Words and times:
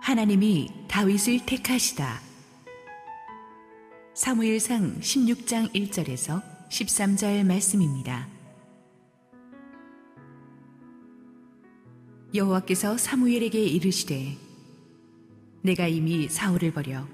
하나님이 0.00 0.70
다윗을 0.88 1.44
택하시다. 1.44 2.20
사무엘상 4.14 4.98
16장 5.00 5.72
1절에서 5.74 6.42
13절 6.70 7.44
말씀입니다. 7.44 8.26
여호와께서 12.34 12.96
사무엘에게 12.96 13.62
이르시되 13.62 14.36
내가 15.62 15.86
이미 15.86 16.28
사울을 16.28 16.72
버려 16.72 17.06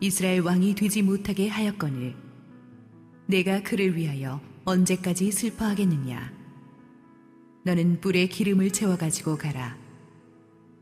이스라엘 0.00 0.40
왕이 0.40 0.74
되지 0.74 1.00
못하게 1.02 1.48
하였거늘 1.48 2.14
내가 3.26 3.62
그를 3.62 3.96
위하여 3.96 4.40
언제까지 4.64 5.32
슬퍼하겠느냐 5.32 6.32
너는 7.64 8.00
뿔에 8.00 8.26
기름을 8.26 8.72
채워 8.72 8.96
가지고 8.96 9.38
가라 9.38 9.78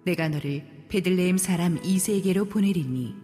내가 0.05 0.28
너를 0.28 0.75
베들레헴 0.88 1.38
사람 1.38 1.78
이세에게로 1.84 2.46
보내리니 2.46 3.14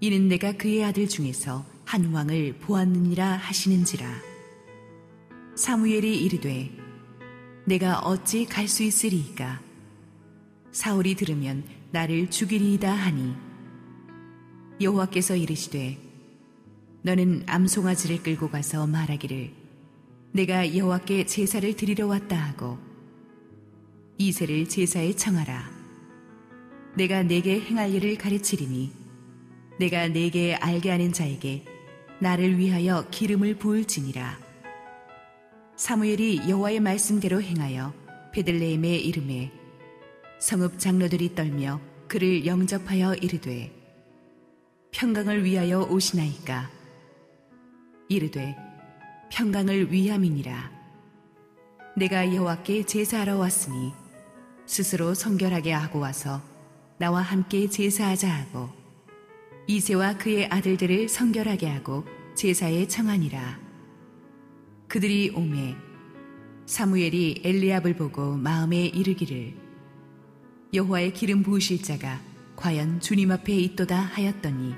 이는 0.00 0.28
내가 0.28 0.52
그의 0.52 0.84
아들 0.84 1.08
중에서 1.08 1.64
한 1.84 2.12
왕을 2.12 2.58
보았느니라 2.60 3.36
하시는지라. 3.36 4.06
사무엘이 5.56 6.22
이르되 6.22 6.70
내가 7.66 7.98
어찌 8.00 8.44
갈 8.44 8.68
수 8.68 8.82
있으리이까? 8.82 9.60
사울이 10.70 11.16
들으면 11.16 11.64
나를 11.90 12.30
죽이리이다 12.30 12.92
하니 12.92 13.34
여호와께서 14.80 15.34
이르시되 15.34 15.98
너는 17.02 17.42
암송아지를 17.46 18.22
끌고 18.22 18.50
가서 18.50 18.86
말하기를 18.86 19.50
내가 20.32 20.76
여호와께 20.76 21.26
제사를 21.26 21.74
드리러 21.74 22.06
왔다 22.06 22.36
하고 22.36 22.78
이세를 24.18 24.68
제사에 24.68 25.14
청하라 25.14 25.77
내가 26.98 27.22
내게 27.22 27.60
행할 27.60 27.94
일을 27.94 28.18
가르치리니 28.18 28.90
내가 29.78 30.08
내게 30.08 30.56
알게 30.56 30.90
하는 30.90 31.12
자에게 31.12 31.64
나를 32.18 32.58
위하여 32.58 33.06
기름을 33.12 33.54
부을지니라. 33.54 34.36
사무엘이 35.76 36.48
여호와의 36.48 36.80
말씀대로 36.80 37.40
행하여 37.40 37.94
베들레헴의 38.32 39.06
이름에 39.06 39.52
성읍 40.40 40.80
장로들이 40.80 41.36
떨며 41.36 41.80
그를 42.08 42.44
영접하여 42.44 43.14
이르되 43.14 43.72
평강을 44.90 45.44
위하여 45.44 45.82
오시나이까 45.82 46.68
이르되 48.08 48.56
평강을 49.30 49.92
위함이니라 49.92 50.72
내가 51.96 52.34
여호와께 52.34 52.86
제사하러 52.86 53.38
왔으니 53.38 53.92
스스로 54.66 55.14
성결하게 55.14 55.70
하고 55.70 56.00
와서 56.00 56.57
나와 56.98 57.22
함께 57.22 57.68
제사하자 57.68 58.28
하고 58.28 58.70
이세와 59.68 60.18
그의 60.18 60.46
아들들을 60.46 61.08
성결하게 61.08 61.68
하고 61.68 62.04
제사에 62.34 62.88
청하니라. 62.88 63.60
그들이 64.88 65.30
오매 65.34 65.76
사무엘이 66.66 67.42
엘리압을 67.44 67.94
보고 67.94 68.36
마음에 68.36 68.86
이르기를 68.86 69.54
여호와의 70.74 71.12
기름 71.12 71.42
부으실 71.42 71.82
자가 71.82 72.20
과연 72.56 73.00
주님 73.00 73.30
앞에 73.30 73.54
있도다 73.54 73.96
하였더니 73.96 74.74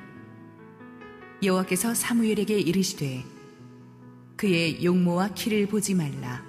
여호와께서 1.43 1.95
사무엘에게 1.95 2.61
이르시되 2.61 3.25
그의 4.37 4.85
용모와 4.85 5.35
키를 5.35 5.67
보지 5.67 5.95
말라 5.95 6.45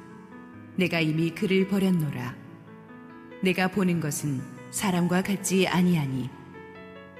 내가 0.75 0.99
이미 0.99 1.31
그를 1.31 1.67
버렸노라 1.67 2.35
내가 3.41 3.69
보는 3.69 3.99
것은 3.99 4.60
사람과 4.71 5.21
같지 5.21 5.67
아니하니 5.67 6.29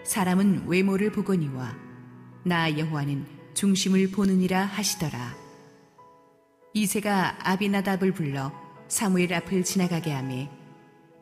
사람은 0.04 0.68
외모를 0.68 1.12
보거니와 1.12 1.76
나 2.44 2.78
여호와는 2.78 3.26
중심을 3.54 4.10
보느니라 4.12 4.66
하시더라. 4.66 5.36
이세가 6.74 7.50
아비나답을 7.50 8.14
불러 8.14 8.52
사무엘 8.88 9.34
앞을 9.34 9.64
지나가게 9.64 10.12
하매 10.12 10.50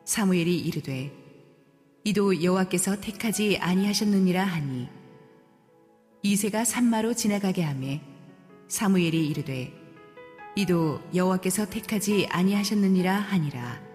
사무엘이 0.04 0.58
이르되 0.58 1.12
이도 2.04 2.42
여호와께서 2.42 3.00
택하지 3.00 3.58
아니하셨느니라 3.58 4.44
하니 4.44 4.88
이세가 6.22 6.64
산마로 6.64 7.14
지나가게 7.14 7.62
하매 7.62 8.00
사무엘이 8.68 9.26
이르되 9.26 9.72
이도 10.54 11.00
여호와께서 11.14 11.68
택하지 11.68 12.28
아니하셨느니라 12.30 13.14
하니라 13.14 13.89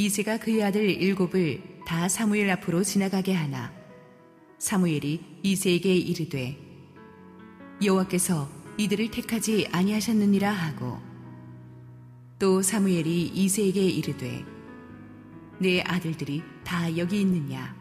이세가 0.00 0.38
그의 0.38 0.62
아들 0.62 0.88
일곱을 0.88 1.60
다 1.84 2.08
사무엘 2.08 2.48
앞으로 2.50 2.84
지나가게 2.84 3.32
하나. 3.32 3.72
사무엘이 4.58 5.40
이세에게 5.42 5.92
이르되 5.92 6.56
여호와께서 7.84 8.48
이들을 8.76 9.10
택하지 9.10 9.66
아니하셨느니라 9.72 10.52
하고. 10.52 11.00
또 12.38 12.62
사무엘이 12.62 13.32
이세에게 13.34 13.88
이르되 13.88 14.44
내 15.58 15.80
아들들이 15.80 16.44
다 16.62 16.96
여기 16.96 17.20
있느냐? 17.22 17.74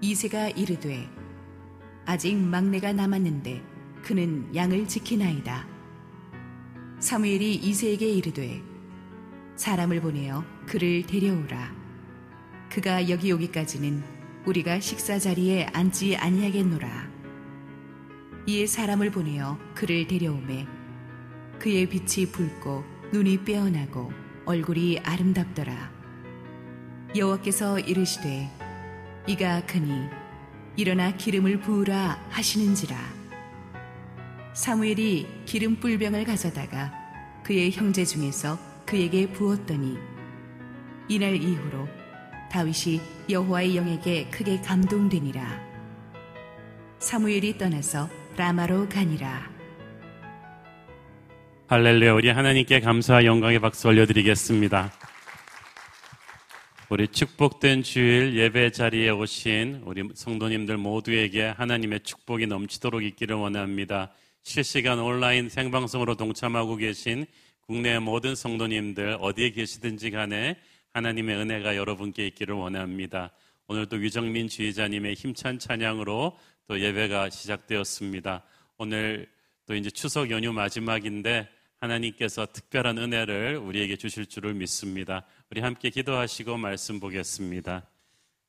이세가 0.00 0.48
이르되 0.48 1.06
아직 2.06 2.34
막내가 2.36 2.94
남았는데 2.94 3.62
그는 4.02 4.50
양을 4.56 4.88
지키나이다. 4.88 5.68
사무엘이 7.00 7.56
이세에게 7.56 8.08
이르되 8.08 8.71
사람을 9.56 10.00
보내어 10.00 10.44
그를 10.66 11.02
데려오라 11.06 11.82
그가 12.70 13.10
여기 13.10 13.30
오기까지는 13.32 14.02
우리가 14.46 14.80
식사 14.80 15.18
자리에 15.18 15.66
앉지 15.72 16.16
아니하겠노라. 16.16 17.10
이에 18.46 18.66
사람을 18.66 19.10
보내어 19.10 19.58
그를 19.74 20.06
데려오매 20.06 20.66
그의 21.60 21.86
빛이 21.86 22.32
붉고 22.32 22.82
눈이 23.12 23.44
빼어나고 23.44 24.10
얼굴이 24.46 24.98
아름답더라. 25.00 25.92
여호와께서 27.14 27.78
이르시되 27.78 28.50
이가 29.28 29.66
크니 29.66 30.08
일어나 30.76 31.14
기름을 31.14 31.60
부으라 31.60 32.26
하시는지라. 32.30 32.96
사무엘이 34.54 35.44
기름 35.44 35.76
뿔병을 35.76 36.24
가져다가 36.24 36.90
그의 37.44 37.70
형제 37.70 38.04
중에서 38.04 38.58
그에게 38.92 39.26
부었더니 39.26 39.96
이날 41.08 41.34
이후로 41.34 41.88
다윗이 42.50 43.00
여호와의 43.30 43.74
영에게 43.74 44.28
크게 44.28 44.60
감동되니라. 44.60 45.40
사무엘이 46.98 47.56
떠나서 47.56 48.10
라마로 48.36 48.90
가니라. 48.90 49.50
할렐루야 51.68 52.12
우리 52.12 52.28
하나님께 52.28 52.80
감사와 52.80 53.24
영광의 53.24 53.60
박수 53.60 53.88
올려드리겠습니다. 53.88 54.92
우리 56.90 57.08
축복된 57.08 57.82
주일 57.82 58.36
예배 58.36 58.72
자리에 58.72 59.08
오신 59.08 59.84
우리 59.86 60.06
성도님들 60.12 60.76
모두에게 60.76 61.44
하나님의 61.44 62.00
축복이 62.00 62.46
넘치도록 62.46 63.02
있기를 63.04 63.36
원합니다. 63.36 64.12
실시간 64.42 64.98
온라인 64.98 65.48
생방송으로 65.48 66.16
동참하고 66.16 66.76
계신 66.76 67.24
국내 67.66 67.98
모든 67.98 68.34
성도님들 68.34 69.18
어디에 69.20 69.50
계시든지 69.50 70.10
간에 70.10 70.56
하나님의 70.92 71.36
은혜가 71.36 71.76
여러분께 71.76 72.26
있기를 72.28 72.54
원합니다. 72.54 73.32
오늘 73.68 73.86
또 73.86 73.96
위정민 73.96 74.48
주의자님의 74.48 75.14
힘찬 75.14 75.58
찬양으로 75.58 76.36
또 76.66 76.80
예배가 76.80 77.30
시작되었습니다. 77.30 78.42
오늘 78.78 79.28
또 79.66 79.74
이제 79.74 79.90
추석 79.90 80.30
연휴 80.30 80.52
마지막인데 80.52 81.48
하나님께서 81.80 82.46
특별한 82.46 82.98
은혜를 82.98 83.56
우리에게 83.56 83.96
주실 83.96 84.26
줄을 84.26 84.54
믿습니다. 84.54 85.24
우리 85.50 85.60
함께 85.60 85.90
기도하시고 85.90 86.56
말씀 86.56 87.00
보겠습니다. 87.00 87.88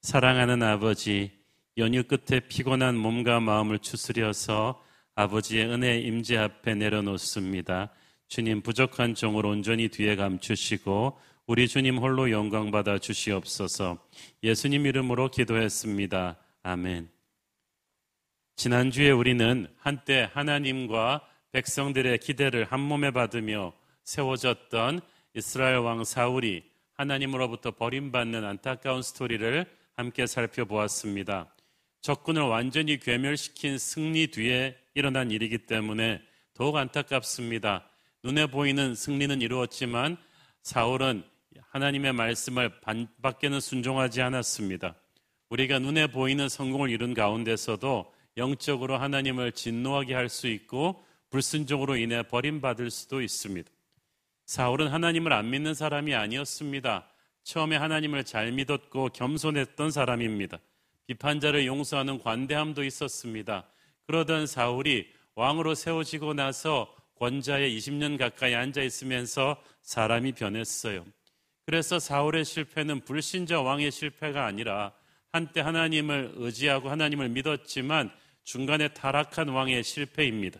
사랑하는 0.01 0.61
아버지, 0.61 1.31
연휴 1.77 2.03
끝에 2.03 2.41
피곤한 2.41 2.95
몸과 2.97 3.39
마음을 3.39 3.79
추스려서 3.79 4.83
아버지의 5.15 5.65
은혜 5.65 5.99
임재 5.99 6.37
앞에 6.37 6.75
내려놓습니다. 6.75 7.91
주님 8.33 8.61
부족한 8.61 9.13
종을 9.13 9.45
온전히 9.45 9.89
뒤에 9.89 10.15
감추시고 10.15 11.19
우리 11.45 11.67
주님 11.67 11.99
홀로 11.99 12.31
영광 12.31 12.71
받아 12.71 12.97
주시옵소서. 12.97 13.99
예수님 14.41 14.87
이름으로 14.87 15.29
기도했습니다. 15.29 16.37
아멘. 16.63 17.11
지난주에 18.55 19.11
우리는 19.11 19.67
한때 19.77 20.31
하나님과 20.33 21.21
백성들의 21.51 22.17
기대를 22.17 22.63
한 22.63 22.79
몸에 22.79 23.11
받으며 23.11 23.71
세워졌던 24.03 25.01
이스라엘 25.35 25.77
왕 25.77 26.03
사울이 26.03 26.63
하나님으로부터 26.95 27.69
버림받는 27.69 28.43
안타까운 28.43 29.03
스토리를 29.03 29.63
함께 29.93 30.25
살펴보았습니다. 30.25 31.53
적군을 32.01 32.41
완전히 32.41 32.97
괴멸시킨 32.97 33.77
승리 33.77 34.25
뒤에 34.25 34.75
일어난 34.95 35.29
일이기 35.29 35.59
때문에 35.67 36.19
더욱 36.55 36.77
안타깝습니다. 36.77 37.91
눈에 38.25 38.47
보이는 38.47 38.95
승리는 38.95 39.41
이루었지만 39.41 40.15
사울은 40.61 41.25
하나님의 41.71 42.13
말씀을 42.13 42.79
반밖에는 42.79 43.59
순종하지 43.59 44.21
않았습니다. 44.21 44.95
우리가 45.49 45.79
눈에 45.79 46.07
보이는 46.07 46.47
성공을 46.47 46.89
이룬 46.89 47.13
가운데서도 47.13 48.13
영적으로 48.37 48.97
하나님을 48.97 49.51
진노하게 49.51 50.13
할 50.13 50.29
수 50.29 50.47
있고 50.47 51.03
불순종으로 51.31 51.97
인해 51.97 52.23
버림받을 52.23 52.91
수도 52.91 53.21
있습니다. 53.21 53.69
사울은 54.45 54.87
하나님을 54.87 55.33
안 55.33 55.49
믿는 55.49 55.73
사람이 55.73 56.15
아니었습니다. 56.15 57.09
처음에 57.43 57.75
하나님을 57.75 58.23
잘 58.23 58.53
믿었고 58.53 59.09
겸손했던 59.09 59.91
사람입니다. 59.91 60.59
비판자를 61.07 61.65
용서하는 61.65 62.19
관대함도 62.19 62.85
있었습니다. 62.85 63.67
그러던 64.07 64.47
사울이 64.47 65.07
왕으로 65.35 65.75
세워지고 65.75 66.35
나서 66.35 66.95
권자에 67.23 67.69
20년 67.69 68.17
가까이 68.17 68.53
앉아 68.53 68.81
있으면서 68.81 69.55
사람이 69.81 70.33
변했어요. 70.33 71.05
그래서 71.65 71.97
사울의 71.97 72.43
실패는 72.43 73.05
불신자 73.05 73.61
왕의 73.61 73.91
실패가 73.91 74.45
아니라 74.45 74.91
한때 75.31 75.61
하나님을 75.61 76.33
의지하고 76.35 76.89
하나님을 76.89 77.29
믿었지만 77.29 78.11
중간에 78.43 78.89
타락한 78.89 79.47
왕의 79.47 79.85
실패입니다. 79.85 80.59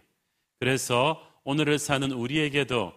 그래서 0.58 1.30
오늘을 1.44 1.80
사는 1.80 2.10
우리에게도 2.10 2.94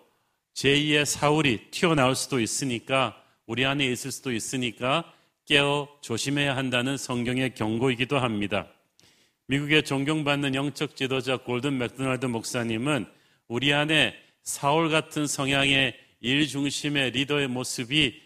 제2의 0.55 1.05
사울이 1.05 1.73
튀어나올 1.73 2.15
수도 2.15 2.39
있으니까 2.39 3.21
우리 3.47 3.67
안에 3.67 3.85
있을 3.85 4.13
수도 4.13 4.31
있으니까 4.31 5.13
깨어 5.47 5.89
조심해야 6.03 6.57
한다는 6.57 6.97
성경의 6.97 7.57
경고이기도 7.57 8.17
합니다. 8.17 8.69
미국의 9.49 9.83
존경받는 9.83 10.55
영적 10.55 10.95
지도자 10.95 11.39
골든 11.39 11.79
맥도날드 11.79 12.27
목사님은 12.27 13.16
우리 13.49 13.73
안에 13.73 14.15
사울 14.43 14.91
같은 14.91 15.27
성향의 15.27 15.97
일 16.21 16.47
중심의 16.49 17.13
리더의 17.13 17.49
모습이 17.49 18.21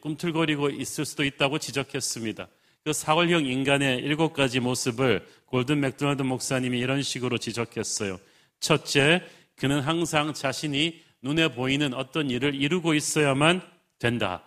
꿈틀거리고 0.00 0.70
있을 0.70 1.04
수도 1.04 1.24
있다고 1.24 1.58
지적했습니다. 1.58 2.48
그 2.84 2.92
사울형 2.92 3.46
인간의 3.46 3.98
일곱 3.98 4.32
가지 4.32 4.60
모습을 4.60 5.26
골든 5.46 5.80
맥도날드 5.80 6.22
목사님이 6.22 6.78
이런 6.78 7.02
식으로 7.02 7.38
지적했어요. 7.38 8.18
첫째, 8.60 9.22
그는 9.56 9.80
항상 9.80 10.32
자신이 10.32 11.00
눈에 11.22 11.54
보이는 11.54 11.94
어떤 11.94 12.30
일을 12.30 12.54
이루고 12.54 12.94
있어야만 12.94 13.62
된다. 13.98 14.42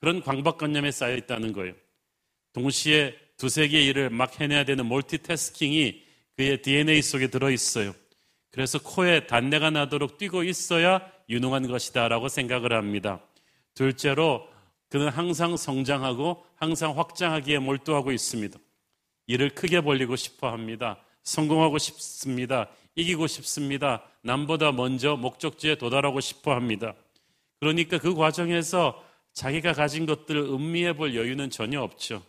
그런 0.00 0.22
광박관념에 0.22 0.90
쌓여 0.90 1.16
있다는 1.16 1.52
거예요. 1.52 1.74
동시에 2.52 3.14
두세 3.36 3.68
개의 3.68 3.86
일을 3.86 4.10
막 4.10 4.40
해내야 4.40 4.64
되는 4.64 4.88
멀티태스킹이 4.88 6.02
그의 6.36 6.62
DNA 6.62 7.02
속에 7.02 7.28
들어 7.28 7.50
있어요. 7.50 7.94
그래서 8.56 8.78
코에 8.78 9.26
단내가 9.26 9.68
나도록 9.68 10.16
뛰고 10.16 10.42
있어야 10.42 11.02
유능한 11.28 11.68
것이다라고 11.68 12.28
생각을 12.30 12.72
합니다. 12.72 13.20
둘째로 13.74 14.48
그는 14.88 15.10
항상 15.10 15.58
성장하고 15.58 16.42
항상 16.54 16.98
확장하기에 16.98 17.58
몰두하고 17.58 18.12
있습니다. 18.12 18.58
일을 19.26 19.50
크게 19.50 19.82
벌리고 19.82 20.16
싶어 20.16 20.50
합니다. 20.50 20.96
성공하고 21.22 21.76
싶습니다. 21.76 22.70
이기고 22.94 23.26
싶습니다. 23.26 24.02
남보다 24.22 24.72
먼저 24.72 25.16
목적지에 25.16 25.74
도달하고 25.74 26.20
싶어 26.20 26.54
합니다. 26.54 26.94
그러니까 27.60 27.98
그 27.98 28.14
과정에서 28.14 29.04
자기가 29.34 29.74
가진 29.74 30.06
것들을 30.06 30.40
음미해 30.40 30.94
볼 30.94 31.14
여유는 31.14 31.50
전혀 31.50 31.82
없죠. 31.82 32.22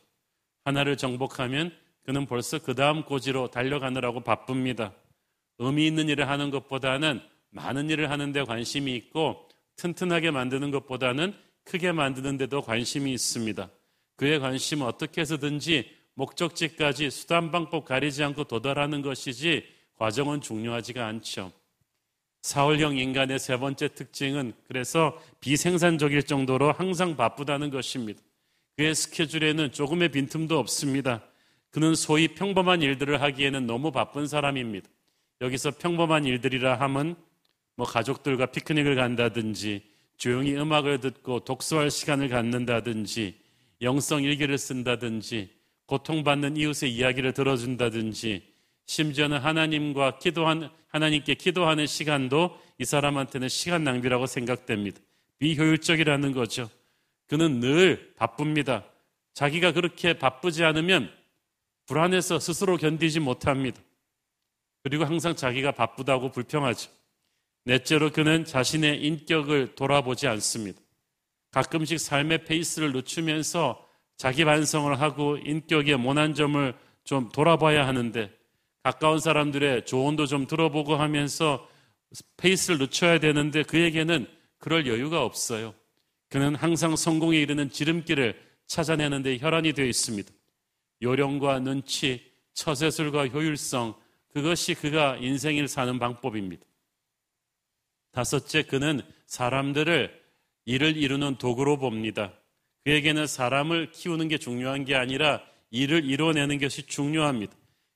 하나를 0.66 0.98
정복하면 0.98 1.74
그는 2.04 2.26
벌써 2.26 2.60
그 2.60 2.76
다음 2.76 3.04
고지로 3.06 3.50
달려가느라고 3.50 4.20
바쁩니다. 4.20 4.92
의미 5.60 5.88
있는 5.88 6.10
일을 6.10 6.30
하는 6.30 6.52
것보다는 6.52 7.22
많은 7.50 7.90
일을 7.90 8.10
하는데 8.12 8.44
관심이 8.44 8.96
있고 8.96 9.48
튼튼하게 9.78 10.32
만드는 10.32 10.72
것보다는 10.72 11.34
크게 11.64 11.92
만드는 11.92 12.38
데도 12.38 12.62
관심이 12.62 13.12
있습니다. 13.14 13.70
그의 14.16 14.40
관심은 14.40 14.86
어떻게 14.86 15.22
해서든지 15.22 15.90
목적지까지 16.16 17.10
수단 17.12 17.52
방법 17.52 17.86
가리지 17.86 18.24
않고 18.24 18.46
도달하는 18.46 19.02
것이지 19.02 19.66
과정은 19.96 20.42
중요하지가 20.42 21.06
않죠. 21.06 21.52
사울형 22.42 22.98
인간의 22.98 23.40
세 23.40 23.58
번째 23.58 23.90
특징은 23.90 24.54
그래서 24.68 25.20
비생산적일 25.42 26.24
정도로 26.24 26.72
항상 26.72 27.18
바쁘다는 27.18 27.70
것입니다. 27.70 28.22
그의 28.78 28.96
스케줄에는 28.96 29.72
조금의 29.72 30.10
빈틈도 30.10 30.58
없습니다. 30.58 31.24
그는 31.72 31.94
소위 31.94 32.30
평범한 32.30 32.82
일들을 32.82 33.22
하기에는 33.22 33.68
너무 33.68 33.92
바쁜 33.92 34.28
사람입니다. 34.28 34.88
여기서 35.42 35.72
평범한 35.72 36.26
일들이라 36.26 36.80
함은 36.80 37.16
뭐 37.76 37.86
가족들과 37.86 38.48
피크닉을 38.48 38.96
간다든지 38.96 39.84
조용히 40.18 40.56
음악을 40.56 41.00
듣고 41.00 41.42
독서할 41.42 41.92
시간을 41.92 42.30
갖는다든지 42.30 43.36
영성 43.82 44.24
일기를 44.24 44.58
쓴다든지 44.58 45.50
고통받는 45.86 46.58
이웃의 46.58 46.94
이야기를 46.94 47.34
들어준다든지 47.34 48.44
심지어는 48.88 49.38
하나님과 49.38 50.18
기도한 50.18 50.70
하나님께 50.88 51.36
기도하는 51.36 51.86
시간도 51.86 52.60
이 52.80 52.86
사람한테는 52.86 53.50
시간 53.50 53.84
낭비라고 53.84 54.26
생각됩니다. 54.26 55.00
비효율적이라는 55.40 56.32
거죠. 56.32 56.70
그는 57.28 57.60
늘 57.60 58.14
바쁩니다. 58.16 58.86
자기가 59.34 59.74
그렇게 59.74 60.18
바쁘지 60.18 60.64
않으면 60.64 61.12
불안해서 61.86 62.40
스스로 62.40 62.78
견디지 62.78 63.20
못합니다. 63.20 63.80
그리고 64.88 65.04
항상 65.04 65.36
자기가 65.36 65.74
바쁘다고 65.74 66.32
불평하죠. 66.32 66.90
넷째로 67.66 68.12
그는 68.14 68.46
자신의 68.46 69.04
인격을 69.04 69.76
돌아보지 69.76 70.28
않습니다. 70.30 70.80
가끔씩 71.52 72.00
삶의 72.00 72.46
페이스를 72.46 72.94
늦추면서 72.94 73.86
자기 74.16 74.46
반성을 74.46 74.98
하고 75.02 75.36
인격의 75.36 75.98
모난 75.98 76.34
점을 76.34 76.74
좀 77.04 77.28
돌아봐야 77.28 77.86
하는데 77.86 78.32
가까운 78.82 79.20
사람들의 79.20 79.86
조언도 79.86 80.26
좀 80.26 80.48
들어보고 80.48 80.96
하면서 80.96 81.68
페이스를 82.38 82.78
늦춰야 82.78 83.20
되는데 83.20 83.64
그에게는 83.64 84.26
그럴 84.58 84.88
여유가 84.88 85.26
없어요. 85.26 85.74
그는 86.30 86.56
항상 86.56 86.96
성공에 86.96 87.38
이르는 87.42 87.72
지름길을 87.72 88.42
찾아내는 88.68 89.22
데 89.22 89.38
혈안이 89.38 89.74
되어 89.74 89.86
있습니다. 89.86 90.32
요령과 91.02 91.60
눈치, 91.60 92.32
처세술과 92.54 93.28
효율성, 93.28 94.07
그것이 94.34 94.76
그가 94.76 95.18
인생을 95.18 95.68
사는 95.68 95.98
방법입니다. 96.00 96.64
다섯째, 98.12 98.64
그는 98.64 99.02
사람들을 99.26 100.24
일을 100.66 100.98
이루는 100.98 101.38
도구로 101.38 101.78
봅니다. 101.78 102.34
그에게는 102.84 103.28
사람을 103.28 103.92
키우는 103.92 104.28
게 104.28 104.38
중요한 104.38 104.86
게 104.86 104.96
아니라 104.96 105.42
일을 105.72 106.06
이뤄내는 106.06 106.60
것이 106.60 106.84
중요합니다. 106.88 107.54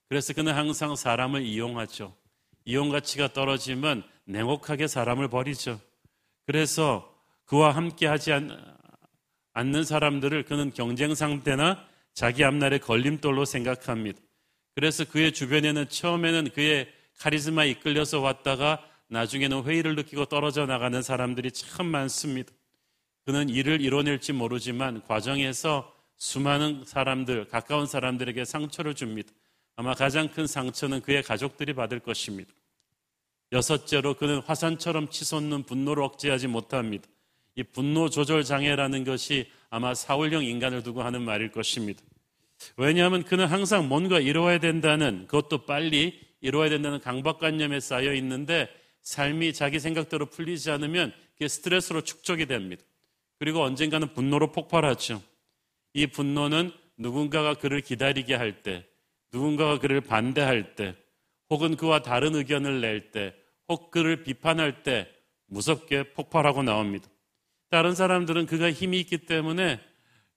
그래서 0.09 0.33
그는 0.33 0.53
항상 0.53 0.95
사람을 0.95 1.43
이용하죠. 1.43 2.15
이용 2.65 2.89
가치가 2.89 3.31
떨어지면 3.31 4.03
냉혹하게 4.25 4.87
사람을 4.87 5.29
버리죠. 5.29 5.79
그래서 6.45 7.17
그와 7.45 7.71
함께 7.71 8.07
하지 8.07 8.31
않는 9.53 9.83
사람들을 9.83 10.43
그는 10.43 10.71
경쟁 10.73 11.15
상대나 11.15 11.85
자기 12.13 12.43
앞날의 12.43 12.79
걸림돌로 12.79 13.45
생각합니다. 13.45 14.19
그래서 14.75 15.05
그의 15.05 15.33
주변에는 15.33 15.89
처음에는 15.89 16.49
그의 16.51 16.91
카리스마에 17.19 17.69
이끌려서 17.69 18.19
왔다가 18.21 18.83
나중에는 19.07 19.63
회의를 19.63 19.95
느끼고 19.95 20.25
떨어져 20.25 20.65
나가는 20.65 21.01
사람들이 21.01 21.51
참 21.51 21.85
많습니다. 21.87 22.51
그는 23.25 23.49
일을 23.49 23.81
이뤄낼지 23.81 24.33
모르지만 24.33 25.03
과정에서 25.03 25.93
수많은 26.17 26.83
사람들, 26.85 27.47
가까운 27.47 27.85
사람들에게 27.85 28.45
상처를 28.45 28.93
줍니다. 28.93 29.31
아마 29.75 29.93
가장 29.93 30.29
큰 30.29 30.47
상처는 30.47 31.01
그의 31.01 31.23
가족들이 31.23 31.73
받을 31.73 31.99
것입니다. 31.99 32.51
여섯째로 33.51 34.13
그는 34.13 34.39
화산처럼 34.39 35.09
치솟는 35.09 35.63
분노를 35.63 36.03
억제하지 36.03 36.47
못합니다. 36.47 37.07
이 37.55 37.63
분노 37.63 38.09
조절 38.09 38.43
장애라는 38.43 39.03
것이 39.03 39.49
아마 39.69 39.93
사울형 39.93 40.45
인간을 40.45 40.83
두고 40.83 41.03
하는 41.03 41.21
말일 41.21 41.51
것입니다. 41.51 42.01
왜냐하면 42.77 43.23
그는 43.23 43.47
항상 43.47 43.87
뭔가 43.87 44.19
이루어야 44.19 44.59
된다는 44.59 45.27
그것도 45.27 45.65
빨리 45.65 46.19
이루어야 46.41 46.69
된다는 46.69 46.99
강박관념에 46.99 47.79
쌓여 47.79 48.13
있는데 48.13 48.69
삶이 49.01 49.53
자기 49.53 49.79
생각대로 49.79 50.27
풀리지 50.27 50.71
않으면 50.71 51.13
그게 51.33 51.47
스트레스로 51.47 52.01
축적이 52.01 52.45
됩니다. 52.45 52.83
그리고 53.39 53.63
언젠가는 53.63 54.13
분노로 54.13 54.51
폭발하죠. 54.51 55.21
이 55.93 56.07
분노는 56.07 56.71
누군가가 56.97 57.55
그를 57.55 57.81
기다리게 57.81 58.35
할 58.35 58.61
때, 58.61 58.85
누군가가 59.33 59.79
그를 59.79 60.01
반대할 60.01 60.75
때, 60.75 60.95
혹은 61.49 61.75
그와 61.75 62.01
다른 62.01 62.35
의견을 62.35 62.81
낼 62.81 63.11
때, 63.11 63.33
혹 63.67 63.89
그를 63.89 64.23
비판할 64.23 64.83
때 64.83 65.07
무섭게 65.47 66.13
폭발하고 66.13 66.63
나옵니다. 66.63 67.09
다른 67.69 67.95
사람들은 67.95 68.45
그가 68.45 68.71
힘이 68.71 68.99
있기 68.99 69.19
때문에 69.19 69.79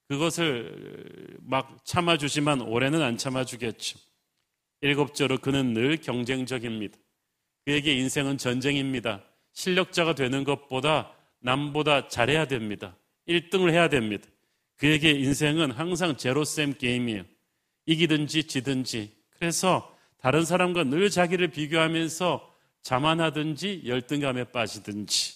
그것을 0.07 1.37
막 1.41 1.83
참아주지만 1.85 2.61
올해는 2.61 3.01
안 3.01 3.17
참아주겠죠. 3.17 3.99
일곱째로 4.81 5.39
그는 5.39 5.73
늘 5.73 5.97
경쟁적입니다. 5.97 6.97
그에게 7.65 7.93
인생은 7.95 8.37
전쟁입니다. 8.37 9.23
실력자가 9.53 10.13
되는 10.13 10.43
것보다 10.43 11.11
남보다 11.39 12.07
잘해야 12.07 12.45
됩니다. 12.45 12.95
1등을 13.27 13.71
해야 13.71 13.89
됩니다. 13.89 14.27
그에게 14.77 15.11
인생은 15.11 15.71
항상 15.71 16.17
제로셈 16.17 16.73
게임이에요. 16.77 17.23
이기든지 17.85 18.43
지든지. 18.45 19.11
그래서 19.31 19.91
다른 20.19 20.43
사람과 20.43 20.83
늘 20.83 21.09
자기를 21.09 21.49
비교하면서 21.49 22.53
자만하든지 22.81 23.83
열등감에 23.85 24.45
빠지든지. 24.45 25.35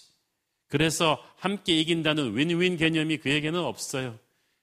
그래서 0.68 1.20
함께 1.36 1.76
이긴다는 1.80 2.36
윈윈 2.36 2.76
개념이 2.76 3.18
그에게는 3.18 3.58
없어요. 3.58 4.18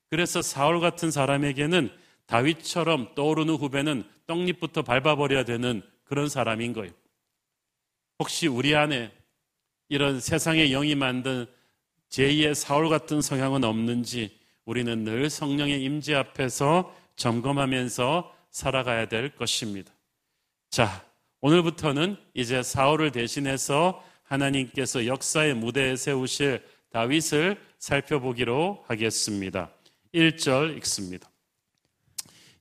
그래서 0.10 0.42
사울 0.42 0.80
같은 0.80 1.12
사람에게는 1.12 1.90
다윗처럼 2.28 3.16
떠오르는 3.16 3.56
후배는 3.56 4.04
떡잎부터 4.26 4.84
밟아버려야 4.84 5.46
되는 5.46 5.82
그런 6.04 6.30
사람인 6.30 6.74
거예요. 6.74 6.94
혹시 8.20 8.48
우리 8.48 8.76
안에 8.76 9.12
이런 9.90 10.20
세상의 10.20 10.70
영이 10.70 10.96
만든 10.96 11.46
제2의 12.10 12.54
사울 12.54 12.90
같은 12.90 13.22
성향은 13.22 13.64
없는지 13.64 14.38
우리는 14.66 15.04
늘 15.04 15.30
성령의 15.30 15.82
임재 15.84 16.16
앞에서 16.16 16.94
점검하면서 17.16 18.34
살아가야 18.52 19.08
될 19.08 19.36
것입니다. 19.36 19.94
자, 20.70 21.06
오늘부터는 21.42 22.18
이제 22.34 22.64
사울을 22.64 23.12
대신해서 23.12 24.04
하나님께서 24.24 25.06
역사의 25.06 25.54
무대에 25.54 25.96
세우실 25.96 26.64
다윗을 26.92 27.62
살펴보기로 27.78 28.84
하겠습니다. 28.88 29.70
1절 30.14 30.78
읽습니다. 30.78 31.30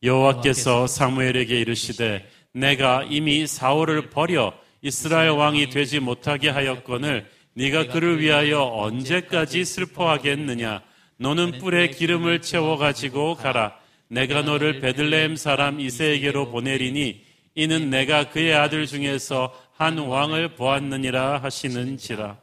여호와께서 0.03 0.87
사무엘에게 0.87 1.61
이르시되 1.61 2.29
내가 2.53 3.05
이미 3.09 3.47
사울을 3.47 4.11
버려 4.11 4.53
이스라엘 4.83 5.31
왕이 5.31 5.71
되지 5.71 6.01
못하게 6.01 6.49
하였거늘 6.51 7.29
네가 7.55 7.89
그를 7.89 8.21
위하여 8.21 8.63
언제까지 8.63 9.65
슬퍼하겠느냐? 9.65 10.83
너는 11.19 11.59
뿔에 11.59 11.89
기름을 11.89 12.43
채워 12.43 12.77
가지고 12.77 13.35
가라. 13.35 13.79
내가 14.09 14.43
너를 14.43 14.81
베들레헴 14.81 15.37
사람 15.37 15.81
이세에게로 15.81 16.51
보내리니 16.51 17.25
이는 17.55 17.89
내가 17.89 18.29
그의 18.29 18.55
아들 18.55 18.87
중에서 18.87 19.55
한 19.73 19.99
왕을 19.99 20.55
보았느니라 20.55 21.39
하시는지라. 21.39 22.39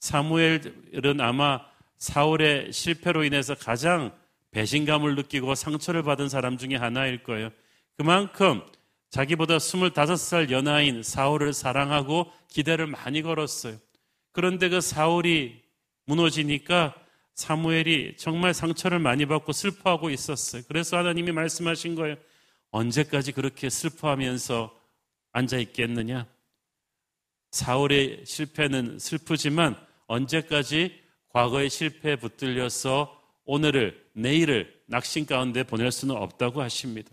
사무엘은 0.00 1.20
아마 1.20 1.60
사울의 1.98 2.72
실패로 2.72 3.24
인해서 3.24 3.54
가장 3.54 4.12
배신감을 4.54 5.16
느끼고 5.16 5.56
상처를 5.56 6.04
받은 6.04 6.28
사람 6.28 6.56
중에 6.56 6.76
하나일 6.76 7.24
거예요. 7.24 7.50
그만큼 7.96 8.62
자기보다 9.10 9.58
25살 9.58 10.50
연하인 10.50 11.02
사울을 11.02 11.52
사랑하고 11.52 12.32
기대를 12.48 12.86
많이 12.86 13.22
걸었어요. 13.22 13.76
그런데 14.32 14.68
그 14.68 14.80
사울이 14.80 15.60
무너지니까 16.06 16.94
사무엘이 17.34 18.16
정말 18.16 18.54
상처를 18.54 19.00
많이 19.00 19.26
받고 19.26 19.52
슬퍼하고 19.52 20.10
있었어요. 20.10 20.62
그래서 20.68 20.96
하나님이 20.96 21.32
말씀하신 21.32 21.96
거예요. 21.96 22.16
언제까지 22.70 23.32
그렇게 23.32 23.68
슬퍼하면서 23.68 24.72
앉아 25.32 25.58
있겠느냐? 25.58 26.26
사울의 27.50 28.22
실패는 28.24 28.98
슬프지만 29.00 29.76
언제까지 30.06 31.00
과거의 31.30 31.70
실패에 31.70 32.16
붙들려서 32.16 33.23
오늘을 33.44 34.04
내일을 34.14 34.82
낙심 34.86 35.26
가운데 35.26 35.62
보낼 35.62 35.92
수는 35.92 36.16
없다고 36.16 36.62
하십니다. 36.62 37.10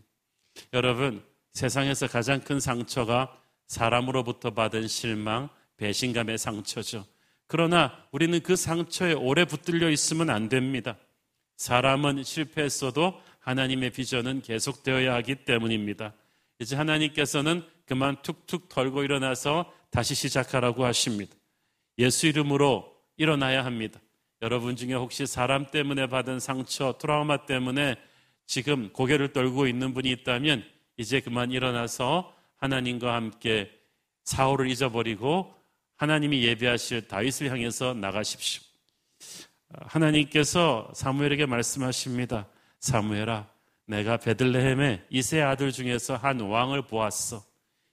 여러분, 0.73 1.23
세상에서 1.53 2.07
가장 2.07 2.41
큰 2.41 2.59
상처가 2.59 3.37
사람으로부터 3.67 4.51
받은 4.51 4.87
실망, 4.87 5.49
배신감의 5.77 6.37
상처죠. 6.37 7.05
그러나 7.47 8.05
우리는 8.11 8.39
그 8.41 8.55
상처에 8.55 9.13
오래 9.13 9.45
붙들려 9.45 9.89
있으면 9.89 10.29
안 10.29 10.47
됩니다. 10.47 10.97
사람은 11.57 12.23
실패했어도 12.23 13.21
하나님의 13.39 13.91
비전은 13.91 14.41
계속되어야 14.41 15.13
하기 15.15 15.43
때문입니다. 15.45 16.13
이제 16.59 16.75
하나님께서는 16.75 17.63
그만 17.85 18.21
툭툭 18.21 18.69
털고 18.69 19.03
일어나서 19.03 19.71
다시 19.89 20.15
시작하라고 20.15 20.85
하십니다. 20.85 21.35
예수 21.97 22.27
이름으로 22.27 22.95
일어나야 23.17 23.65
합니다. 23.65 23.99
여러분 24.41 24.75
중에 24.75 24.93
혹시 24.93 25.27
사람 25.27 25.67
때문에 25.67 26.07
받은 26.07 26.39
상처, 26.39 26.97
트라우마 26.97 27.45
때문에 27.45 27.95
지금 28.47 28.89
고개를 28.91 29.33
떨고 29.33 29.67
있는 29.67 29.93
분이 29.93 30.09
있다면 30.09 30.63
이제 30.97 31.19
그만 31.19 31.51
일어나서 31.51 32.33
하나님과 32.57 33.13
함께 33.13 33.71
사울을 34.23 34.67
잊어버리고 34.67 35.53
하나님이 35.97 36.43
예배하실 36.43 37.07
다윗을 37.07 37.51
향해서 37.51 37.93
나가십시오. 37.93 38.63
하나님께서 39.69 40.91
사무엘에게 40.95 41.45
말씀하십니다. 41.45 42.47
사무엘아, 42.79 43.47
내가 43.85 44.17
베들레헴의 44.17 45.05
이세 45.11 45.41
아들 45.41 45.71
중에서 45.71 46.15
한 46.15 46.39
왕을 46.39 46.87
보았어. 46.87 47.43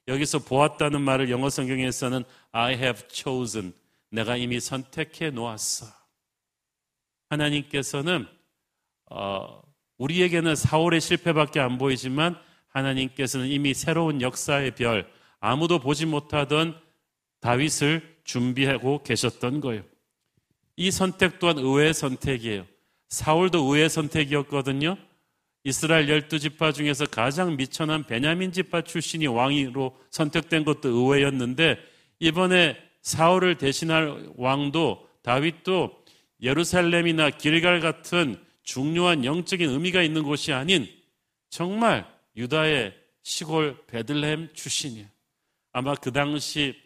여기서 0.09 0.39
보았다는 0.39 1.03
말을 1.03 1.31
영어 1.31 1.51
성경에서는 1.51 2.25
I 2.53 2.75
have 2.75 3.03
chosen. 3.11 3.75
내가 4.11 4.37
이미 4.37 4.59
선택해 4.59 5.31
놓았어. 5.31 5.98
하나님께서는 7.29 8.27
어, 9.11 9.63
우리에게는 9.99 10.55
사울의 10.55 11.01
실패밖에 11.01 11.61
안 11.61 11.79
보이지만 11.79 12.39
하나님께서는 12.69 13.49
이미 13.49 13.75
새로운 13.75 14.21
역사의 14.21 14.73
별, 14.73 15.11
아무도 15.41 15.79
보지 15.79 16.07
못하던 16.07 16.79
다윗을 17.41 18.19
준비하고 18.25 19.03
계셨던 19.03 19.61
거예요. 19.61 19.83
이 20.77 20.91
선택 20.91 21.39
또한 21.39 21.59
의외의 21.59 21.95
선택이에요. 21.95 22.67
사울도 23.09 23.65
의외의 23.65 23.89
선택이었거든요. 23.89 24.97
이스라엘 25.65 26.09
열두 26.09 26.39
지파 26.39 26.73
중에서 26.73 27.07
가장 27.07 27.57
미천한 27.57 28.05
베냐민 28.05 28.53
지파 28.53 28.83
출신이 28.83 29.27
왕으로 29.27 29.99
선택된 30.11 30.65
것도 30.65 30.89
의외였는데 30.89 31.79
이번에 32.21 32.77
사울을 33.03 33.57
대신할 33.57 34.31
왕도 34.37 35.09
다윗도 35.23 35.98
예루살렘이나 36.41 37.31
길갈 37.31 37.81
같은 37.81 38.37
중요한 38.63 39.25
영적인 39.25 39.69
의미가 39.69 40.03
있는 40.03 40.23
곳이 40.23 40.53
아닌 40.53 40.87
정말 41.51 42.07
유다의 42.37 42.95
시골 43.23 43.77
베들레헴 43.87 44.51
출신이에요. 44.55 45.07
아마 45.73 45.95
그 45.95 46.13
당시 46.13 46.77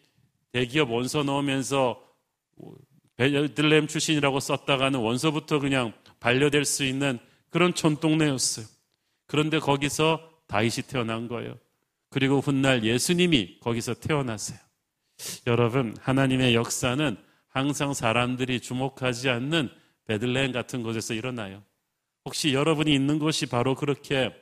대기업 0.52 0.90
원서 0.90 1.22
넣으면서 1.22 2.02
베들레헴 3.16 3.88
출신이라고 3.88 4.40
썼다가는 4.40 4.98
원서부터 5.00 5.58
그냥 5.58 5.92
반려될 6.20 6.64
수 6.64 6.84
있는 6.84 7.18
그런 7.50 7.74
촌동네였어요. 7.74 8.66
그런데 9.26 9.58
거기서 9.58 10.30
다윗이 10.46 10.86
태어난 10.88 11.28
거예요. 11.28 11.58
그리고 12.10 12.40
훗날 12.40 12.84
예수님이 12.84 13.58
거기서 13.60 13.94
태어났어요. 13.94 14.58
여러분, 15.46 15.96
하나님의 16.00 16.54
역사는 16.54 17.16
항상 17.52 17.92
사람들이 17.92 18.60
주목하지 18.60 19.28
않는 19.28 19.70
베들레헴 20.06 20.52
같은 20.52 20.82
곳에서 20.82 21.12
일어나요. 21.12 21.62
혹시 22.24 22.54
여러분이 22.54 22.92
있는 22.94 23.18
곳이 23.18 23.46
바로 23.46 23.74
그렇게 23.74 24.34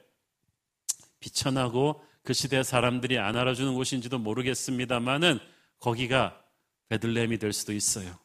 비천하고 1.18 2.02
그 2.22 2.32
시대 2.32 2.62
사람들이 2.62 3.18
안 3.18 3.36
알아주는 3.36 3.74
곳인지도 3.74 4.18
모르겠습니다만은 4.18 5.40
거기가 5.80 6.40
베들레헴이 6.88 7.38
될 7.38 7.52
수도 7.52 7.72
있어요. 7.72 8.16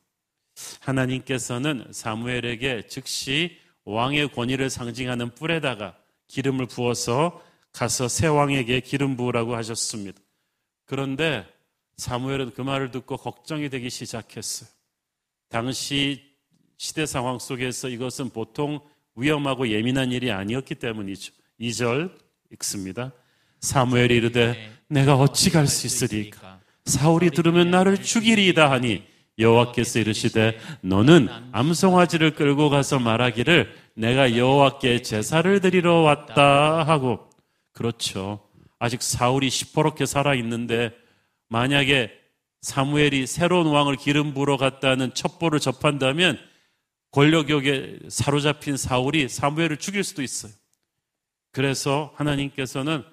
하나님께서는 0.82 1.88
사무엘에게 1.92 2.88
즉시 2.88 3.58
왕의 3.86 4.30
권위를 4.34 4.70
상징하는 4.70 5.34
뿔에다가 5.34 5.98
기름을 6.28 6.68
부어서 6.68 7.44
가서 7.72 8.08
새 8.08 8.28
왕에게 8.28 8.82
기름 8.82 9.18
부으라고 9.18 9.56
하셨습니다. 9.56 10.20
그런데 10.86 11.46
사무엘은 11.98 12.54
그 12.54 12.62
말을 12.62 12.92
듣고 12.92 13.18
걱정이 13.18 13.70
되기 13.70 13.90
시작했어요. 13.90 14.75
당시 15.50 16.22
시대 16.78 17.06
상황 17.06 17.40
속에서 17.40 17.90
이것은 17.90 18.30
보통 18.30 18.80
위험하고 19.16 19.70
예민한 19.70 20.12
일이 20.12 20.32
아니었기 20.32 20.76
때문이죠. 20.76 21.34
2절 21.60 22.12
읽습니다. 22.54 23.12
사무엘이 23.62 24.16
이르되 24.16 24.72
내가 24.88 25.16
어찌 25.16 25.50
갈 25.50 25.68
수 25.68 25.88
있으리까 25.88 26.60
사울이 26.86 27.32
들으면 27.32 27.72
나를 27.72 27.98
죽이리이다 28.04 28.70
하니 28.70 29.04
여호와께서 29.40 30.00
이르시되 30.00 30.58
너는 30.82 31.28
암송아지를 31.52 32.36
끌고 32.36 32.70
가서 32.70 33.00
말하기를 33.00 33.74
내가 33.96 34.38
여호와께 34.38 35.02
제사를 35.02 35.60
드리러 35.62 36.02
왔다 36.02 36.84
하고 36.84 37.30
그렇죠. 37.72 38.40
아직 38.78 39.02
사울이 39.02 39.50
시퍼렇게 39.50 40.06
살아 40.06 40.36
있는데 40.36 40.92
만약에 41.50 42.12
사무엘이 42.66 43.28
새로운 43.28 43.68
왕을 43.68 43.96
기름 43.96 44.34
부러 44.34 44.58
갔다는 44.58 45.14
첩보를 45.14 45.60
접한다면 45.60 46.40
권력욕에 47.12 48.00
사로잡힌 48.10 48.76
사울이 48.76 49.30
사무엘을 49.30 49.78
죽일 49.78 50.04
수도 50.04 50.24
있어요. 50.24 50.52
그래서 51.52 52.12
하나님께서는 52.16 53.04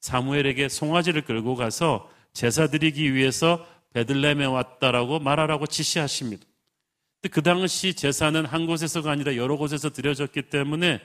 사무엘에게 0.00 0.68
송아지를 0.68 1.22
끌고 1.22 1.56
가서 1.56 2.08
제사 2.32 2.68
드리기 2.68 3.14
위해서 3.14 3.66
베들레헴에 3.94 4.44
왔다라고 4.44 5.18
말하라고 5.18 5.66
지시하십니다. 5.66 6.46
그 7.32 7.42
당시 7.42 7.94
제사는 7.94 8.46
한 8.46 8.66
곳에서가 8.66 9.10
아니라 9.10 9.34
여러 9.34 9.56
곳에서 9.56 9.90
드려졌기 9.90 10.42
때문에 10.42 11.00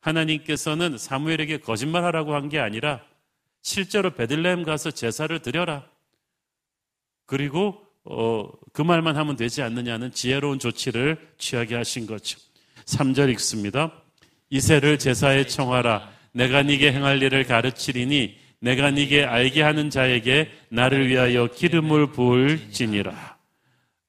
하나님께서는 0.00 0.96
사무엘에게 0.96 1.58
거짓말하라고 1.58 2.36
한 2.36 2.48
게 2.48 2.60
아니라 2.60 3.00
실제로 3.62 4.14
베들레헴 4.14 4.62
가서 4.62 4.92
제사를 4.92 5.36
드려라. 5.42 5.91
그리고 7.32 7.80
어, 8.04 8.46
그 8.74 8.82
말만 8.82 9.16
하면 9.16 9.36
되지 9.36 9.62
않느냐는 9.62 10.12
지혜로운 10.12 10.58
조치를 10.58 11.16
취하게 11.38 11.76
하신 11.76 12.06
거죠. 12.06 12.38
3절 12.84 13.30
읽습니다. 13.30 13.90
이세를 14.50 14.98
제사에 14.98 15.46
청하라. 15.46 16.10
내가 16.32 16.62
네게 16.62 16.92
행할 16.92 17.22
일을 17.22 17.44
가르치리니 17.44 18.36
내가 18.60 18.90
네게 18.90 19.24
알게 19.24 19.62
하는 19.62 19.88
자에게 19.88 20.50
나를 20.68 21.08
위하여 21.08 21.46
기름을 21.46 22.12
부을지니라. 22.12 23.38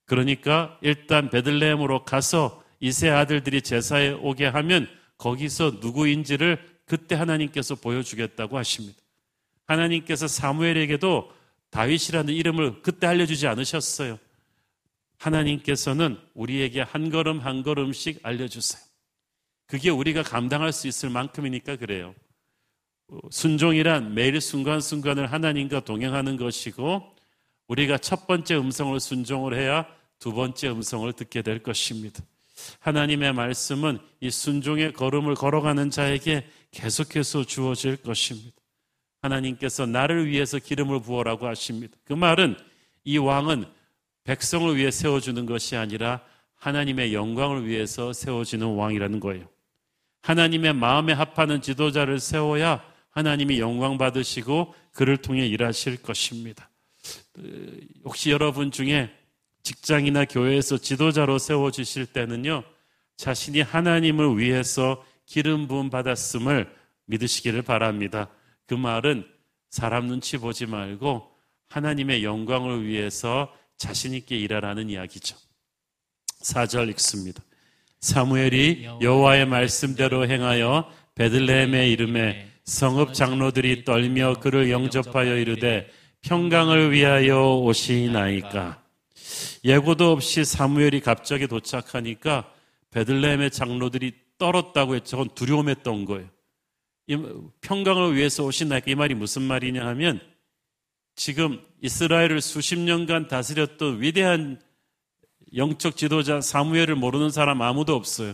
그러니까 0.04 0.78
일단 0.82 1.30
베들레헴으로 1.30 2.04
가서 2.04 2.62
이세 2.82 3.10
아들들이 3.10 3.62
제사에 3.62 4.10
오게 4.10 4.48
하면 4.48 4.90
거기서 5.18 5.78
누구인지를 5.80 6.58
그때 6.86 7.16
하나님께서 7.16 7.76
보여주겠다고 7.76 8.58
하십니다. 8.58 9.00
하나님께서 9.66 10.28
사무엘에게도 10.28 11.32
다윗이라는 11.74 12.32
이름을 12.32 12.84
그때 12.84 13.08
알려주지 13.08 13.48
않으셨어요. 13.48 14.20
하나님께서는 15.18 16.20
우리에게 16.36 16.82
한 16.82 17.10
걸음 17.10 17.40
한 17.40 17.64
걸음씩 17.64 18.20
알려주세요. 18.22 18.82
그게 19.66 19.90
우리가 19.90 20.22
감당할 20.22 20.72
수 20.72 20.88
있을 20.88 21.10
만큼이니까 21.10 21.78
그래요. 21.78 22.14
순종이란 23.32 24.14
매일 24.14 24.40
순간순간을 24.40 25.32
하나님과 25.32 25.80
동행하는 25.80 26.38
것이고 26.38 27.16
우리가 27.68 27.98
첫 27.98 28.28
번째 28.28 28.56
음성을 28.58 29.00
순종을 29.00 29.56
해야 29.56 29.88
두 30.20 30.32
번째 30.32 30.70
음성을 30.70 31.12
듣게 31.14 31.42
될 31.42 31.64
것입니다. 31.64 32.22
하나님의 32.82 33.34
말씀은 33.34 33.98
이 34.20 34.30
순종의 34.30 34.94
걸음을 34.94 35.34
걸어가는 35.34 35.90
자에게 35.90 36.48
계속해서 36.70 37.46
주어질 37.46 37.98
것입니다. 37.98 38.63
하나님께서 39.24 39.86
나를 39.86 40.28
위해서 40.28 40.60
기름을 40.60 41.02
부어라고 41.02 41.48
하십니다. 41.48 41.98
그 42.04 42.14
말은 42.14 42.56
이 43.06 43.18
왕은 43.18 43.66
백성을 44.26 44.76
위해 44.76 44.92
세워주는 44.92 45.46
것이 45.46 45.76
아니라 45.76 46.22
하나님의 46.56 47.14
영광을 47.14 47.66
위해서 47.66 48.14
세워지는 48.14 48.68
왕이라는 48.76 49.20
거예요. 49.20 49.48
하나님의 50.22 50.74
마음에 50.74 51.12
합하는 51.14 51.62
지도자를 51.62 52.20
세워야 52.20 52.84
하나님이 53.10 53.60
영광 53.60 53.98
받으시고 53.98 54.74
그를 54.94 55.18
통해 55.18 55.46
일하실 55.46 56.02
것입니다. 56.02 56.70
혹시 58.06 58.32
여러분 58.32 58.72
중에 58.72 59.12
직장이나 59.64 60.26
교회에서 60.26 60.78
지도자로 60.78 61.38
세워주실 61.38 62.08
때는요, 62.08 62.64
자신이 63.18 63.62
하나님을 63.62 64.38
위해서 64.38 65.04
기름 65.26 65.68
부음 65.68 65.90
받았음을 65.90 66.74
믿으시기를 67.06 67.62
바랍니다. 67.62 68.30
그 68.68 68.74
말은 68.74 69.26
사람 69.70 70.08
눈치 70.08 70.38
보지 70.38 70.66
말고 70.66 71.30
하나님의 71.70 72.24
영광을 72.24 72.86
위해서 72.86 73.52
자신있게 73.78 74.38
일하라는 74.38 74.90
이야기죠. 74.90 75.36
4절 76.44 76.90
읽습니다. 76.92 77.42
사무엘이 78.00 78.86
여호와의 79.02 79.46
말씀대로 79.48 80.28
행하여 80.28 80.92
베들레헴의 81.16 81.92
이름에 81.92 82.50
성읍 82.66 83.14
장로들이 83.14 83.84
떨며 83.86 84.36
그를 84.40 84.70
영접하여 84.70 85.38
이르되 85.38 85.90
평강을 86.22 86.92
위하여 86.92 87.58
오시나이까. 87.58 88.82
예고도 89.66 90.12
없이 90.12 90.44
사무엘이 90.46 91.02
갑자기 91.02 91.48
도착하니까 91.48 92.52
베들레헴의 92.92 93.52
장로들이 93.52 94.14
떨었다고 94.38 94.96
했죠. 94.96 95.18
그건 95.18 95.34
두려움했던 95.36 96.06
거예요. 96.06 96.28
평강을 97.62 98.16
위해서 98.16 98.44
오시나이까 98.44 98.92
이 98.92 98.96
말이 98.96 99.14
무슨 99.14 99.42
말이냐 99.42 99.86
하면 99.88 100.22
지금 101.16 101.62
이스라엘을 101.82 102.42
수십 102.42 102.80
년간 102.80 103.28
다스렸던 103.28 104.02
위대한 104.02 104.62
영적 105.56 105.98
지도자 105.98 106.42
사무엘을 106.42 106.96
모르는 106.96 107.30
사람 107.30 107.62
아무도 107.62 107.96
없어요. 107.96 108.34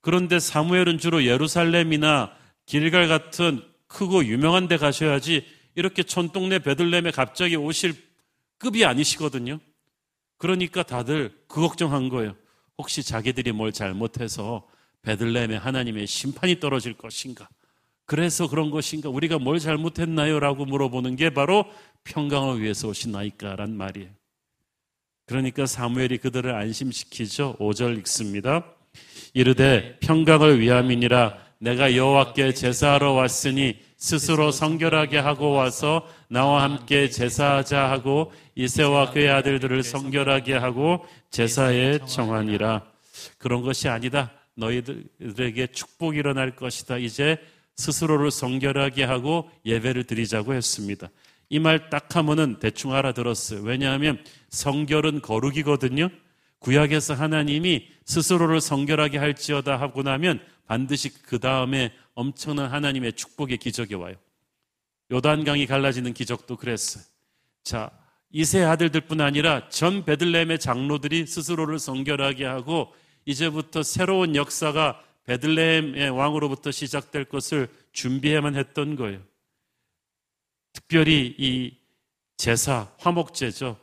그런데 0.00 0.38
사무엘은 0.38 0.98
주로 0.98 1.24
예루살렘이나 1.24 2.32
길갈 2.66 3.08
같은 3.08 3.62
크고 3.86 4.26
유명한 4.26 4.68
데 4.68 4.76
가셔야지 4.76 5.46
이렇게 5.74 6.02
촌동네 6.02 6.58
베들렘에 6.58 7.10
갑자기 7.10 7.56
오실 7.56 7.94
급이 8.58 8.84
아니시거든요. 8.84 9.58
그러니까 10.36 10.82
다들 10.82 11.32
그 11.48 11.60
걱정한 11.60 12.08
거예요. 12.08 12.36
혹시 12.76 13.02
자기들이 13.02 13.52
뭘 13.52 13.72
잘못해서 13.72 14.66
베들렘에 15.02 15.56
하나님의 15.56 16.06
심판이 16.06 16.60
떨어질 16.60 16.94
것인가? 16.94 17.48
그래서 18.08 18.48
그런 18.48 18.70
것인가? 18.70 19.10
우리가 19.10 19.38
뭘 19.38 19.58
잘못했나요? 19.58 20.40
라고 20.40 20.64
물어보는 20.64 21.16
게 21.16 21.28
바로 21.28 21.66
평강을 22.04 22.62
위해서 22.62 22.88
오시나이까란 22.88 23.76
말이에요. 23.76 24.08
그러니까 25.26 25.66
사무엘이 25.66 26.16
그들을 26.16 26.54
안심시키죠. 26.54 27.56
5절 27.60 27.98
읽습니다. 27.98 28.64
이르되 29.34 29.98
평강을 30.00 30.58
위함이니라 30.58 31.36
내가 31.58 31.94
여호와께 31.94 32.54
제사하러 32.54 33.12
왔으니 33.12 33.76
스스로 33.98 34.52
성결하게 34.52 35.18
하고 35.18 35.50
와서 35.50 36.08
나와 36.28 36.62
함께 36.62 37.10
제사하자 37.10 37.90
하고 37.90 38.32
이세와 38.54 39.10
그의 39.10 39.28
아들들을 39.28 39.82
성결하게 39.82 40.54
하고 40.54 41.04
제사에 41.30 41.98
정하니라. 42.06 42.86
그런 43.36 43.60
것이 43.60 43.86
아니다. 43.86 44.32
너희들에게 44.54 45.66
축복이 45.72 46.16
일어날 46.16 46.56
것이다. 46.56 46.96
이제 46.96 47.36
스스로를 47.78 48.30
성결하게 48.30 49.04
하고 49.04 49.50
예배를 49.64 50.04
드리자고 50.04 50.52
했습니다. 50.52 51.08
이 51.50 51.58
말 51.60 51.88
딱 51.88 52.14
하면은 52.16 52.58
대충 52.58 52.92
알아들었어요. 52.92 53.62
왜냐하면 53.62 54.22
성결은 54.50 55.22
거룩이거든요. 55.22 56.10
구약에서 56.58 57.14
하나님이 57.14 57.86
스스로를 58.04 58.60
성결하게 58.60 59.16
할지어다 59.18 59.80
하고 59.80 60.02
나면 60.02 60.40
반드시 60.66 61.10
그 61.22 61.38
다음에 61.38 61.92
엄청난 62.14 62.70
하나님의 62.70 63.14
축복의 63.14 63.56
기적이 63.58 63.94
와요. 63.94 64.16
요단강이 65.10 65.66
갈라지는 65.66 66.12
기적도 66.12 66.56
그랬어요. 66.56 67.04
자, 67.62 67.90
이세 68.30 68.62
아들들뿐 68.64 69.22
아니라 69.22 69.68
전 69.70 70.04
베들레헴의 70.04 70.58
장로들이 70.58 71.26
스스로를 71.26 71.78
성결하게 71.78 72.44
하고 72.44 72.92
이제부터 73.24 73.82
새로운 73.82 74.34
역사가 74.36 75.00
베들레헴의 75.28 76.08
왕으로부터 76.08 76.70
시작될 76.70 77.26
것을 77.26 77.68
준비해만 77.92 78.56
했던 78.56 78.96
거예요. 78.96 79.20
특별히 80.72 81.34
이 81.38 81.76
제사, 82.38 82.90
화목제죠. 82.98 83.78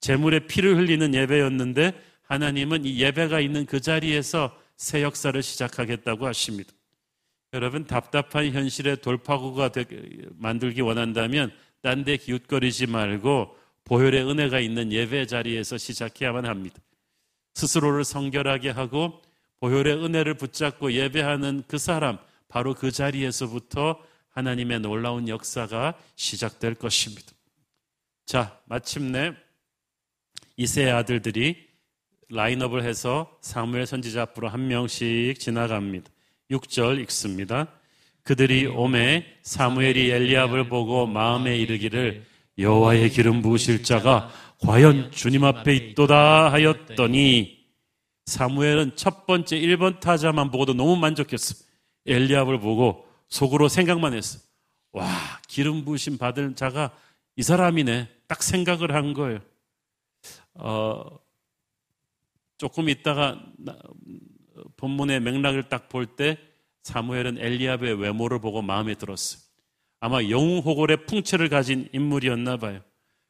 제물의 0.00 0.46
피를 0.46 0.76
흘리는 0.78 1.14
예배였는데 1.14 1.92
하나님은 2.22 2.86
이 2.86 2.98
예배가 3.00 3.40
있는 3.40 3.66
그 3.66 3.80
자리에서 3.80 4.58
새 4.78 5.02
역사를 5.02 5.40
시작하겠다고 5.42 6.26
하십니다. 6.26 6.72
여러분 7.52 7.84
답답한 7.84 8.50
현실의 8.50 9.02
돌파구가 9.02 9.72
만들기 10.36 10.80
원한다면 10.80 11.52
딴 11.82 12.04
데 12.04 12.16
기웃거리지 12.16 12.86
말고 12.86 13.54
보혈의 13.84 14.28
은혜가 14.28 14.60
있는 14.60 14.90
예배 14.92 15.26
자리에서 15.26 15.76
시작해야만 15.76 16.46
합니다. 16.46 16.78
스스로를 17.54 18.02
성결하게 18.04 18.70
하고 18.70 19.20
보혈의 19.60 20.04
은혜를 20.04 20.34
붙잡고 20.34 20.92
예배하는 20.92 21.64
그 21.66 21.78
사람 21.78 22.18
바로 22.48 22.74
그 22.74 22.90
자리에서부터 22.90 24.00
하나님의 24.30 24.80
놀라운 24.80 25.28
역사가 25.28 25.94
시작될 26.14 26.74
것입니다. 26.74 27.32
자, 28.26 28.58
마침내 28.66 29.32
이세 30.56 30.90
아들들이 30.90 31.66
라인업을 32.28 32.82
해서 32.82 33.38
사무엘 33.40 33.86
선지자 33.86 34.22
앞으로 34.22 34.48
한 34.48 34.68
명씩 34.68 35.38
지나갑니다. 35.38 36.10
6절 36.50 37.00
읽습니다. 37.02 37.68
그들이 38.22 38.66
오매 38.66 39.24
사무엘이 39.42 40.10
엘리압을 40.10 40.68
보고 40.68 41.06
마음에 41.06 41.56
이르기를 41.56 42.24
여호와의 42.58 43.10
기름 43.10 43.42
부으실 43.42 43.84
자가 43.84 44.30
과연 44.60 45.12
주님 45.12 45.44
앞에 45.44 45.74
있도다 45.74 46.52
하였더니 46.52 47.55
사무엘은 48.26 48.96
첫 48.96 49.24
번째 49.26 49.58
1번 49.58 50.00
타자만 50.00 50.50
보고도 50.50 50.74
너무 50.74 50.96
만족했어. 50.96 51.64
엘리압을 52.06 52.58
보고 52.60 53.06
속으로 53.28 53.68
생각만 53.68 54.14
했어. 54.14 54.40
와, 54.92 55.08
기름 55.48 55.84
부으심 55.84 56.18
받을 56.18 56.54
자가 56.54 56.90
이 57.36 57.42
사람이네. 57.42 58.08
딱 58.26 58.42
생각을 58.42 58.94
한 58.94 59.12
거예요. 59.14 59.38
어, 60.54 61.04
조금 62.58 62.88
있다가 62.88 63.40
본문의 64.76 65.20
맥락을 65.20 65.68
딱 65.68 65.88
볼 65.88 66.06
때 66.16 66.38
사무엘은 66.82 67.38
엘리압의 67.38 68.00
외모를 68.00 68.40
보고 68.40 68.62
마음에 68.62 68.94
들었어요. 68.94 69.42
아마 70.00 70.22
영웅호골의 70.22 71.06
풍채를 71.06 71.48
가진 71.48 71.88
인물이었나 71.92 72.56
봐요. 72.58 72.80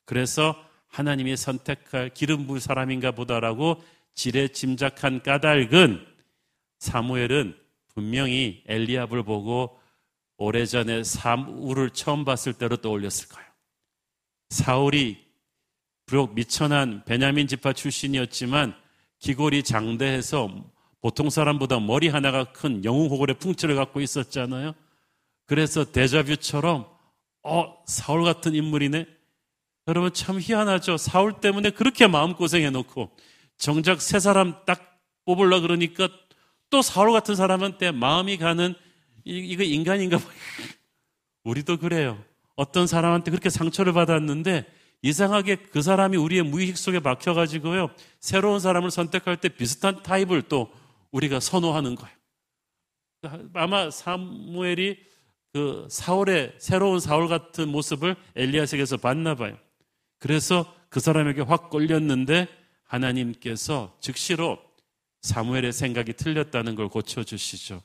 그래서 0.05 0.55
하나님이 0.89 1.37
선택할 1.37 2.11
기름 2.15 2.47
부을 2.47 2.61
사람인가 2.61 3.13
보다라고 3.13 3.83
지레 4.17 4.49
짐작한 4.49 5.23
까닭은 5.23 6.05
사무엘은 6.79 7.55
분명히 7.95 8.65
엘리압을 8.67 9.23
보고 9.23 9.79
오래전에 10.39 11.05
사울을 11.05 11.91
처음 11.91 12.25
봤을 12.25 12.55
때로 12.55 12.79
떠올렸을 12.79 13.29
거예요. 13.29 13.47
사울이 14.51 15.25
비록 16.07 16.35
미천한 16.35 17.05
베냐민 17.05 17.47
지파 17.47 17.75
출신이었지만 17.75 18.75
기골이 19.19 19.63
장대해서 19.63 20.65
보통 21.01 21.31
사람보다 21.31 21.81
머리 21.81 22.09
하나가 22.09 22.45
큰 22.45 22.85
영웅 22.85 23.09
호골의 23.11 23.39
풍치를 23.39 23.77
갖고 23.77 24.01
있었잖아요. 24.01 24.75
그래서 25.45 25.93
데자뷰처럼 25.93 26.87
어 27.43 27.85
사울 27.87 28.25
같은 28.25 28.55
인물이네. 28.55 29.07
여러분 29.89 30.13
참 30.13 30.41
희한하죠. 30.41 30.97
사울 30.97 31.41
때문에 31.41 31.71
그렇게 31.71 32.07
마음 32.07 32.35
고생해 32.35 32.71
놓고 32.71 33.11
정작 33.59 34.01
세 34.01 34.19
사람 34.19 34.55
딱 34.65 35.01
뽑으려 35.25 35.61
그러니까 35.61 36.09
또 36.71 36.83
사울 36.83 37.13
같은 37.13 37.35
사람한테 37.35 37.93
마음이 37.93 38.39
가는 38.39 38.75
이, 39.25 39.57
거 39.57 39.63
인간인가 39.63 40.19
봐요. 40.19 40.29
우리도 41.45 41.79
그래요. 41.79 42.23
어떤 42.55 42.87
사람한테 42.87 43.31
그렇게 43.31 43.51
상처를 43.51 43.93
받았는데 43.93 44.67
이상하게 45.03 45.57
그 45.57 45.83
사람이 45.83 46.17
우리의 46.17 46.43
무의식 46.43 46.77
속에 46.77 47.01
막혀가지고요. 47.01 47.91
새로운 48.21 48.61
사람을 48.61 48.91
선택할 48.91 49.37
때 49.37 49.49
비슷한 49.49 50.03
타입을 50.03 50.43
또 50.43 50.73
우리가 51.13 51.41
선호하는 51.41 51.95
거예요. 51.95 52.17
아마 53.55 53.91
사무엘이 53.91 54.99
그 55.53 55.87
사울의 55.91 56.55
새로운 56.59 57.01
사울 57.01 57.29
같은 57.29 57.69
모습을 57.69 58.17
엘리야에게서 58.35 58.99
봤나 58.99 59.35
봐요. 59.35 59.57
그래서 60.19 60.73
그 60.89 61.01
사람에게 61.01 61.43
확 61.43 61.71
걸렸는데 61.71 62.49
하나님께서 62.87 63.97
즉시로 64.01 64.59
사무엘의 65.23 65.73
생각이 65.73 66.13
틀렸다는 66.15 66.75
걸 66.75 66.89
고쳐주시죠. 66.89 67.83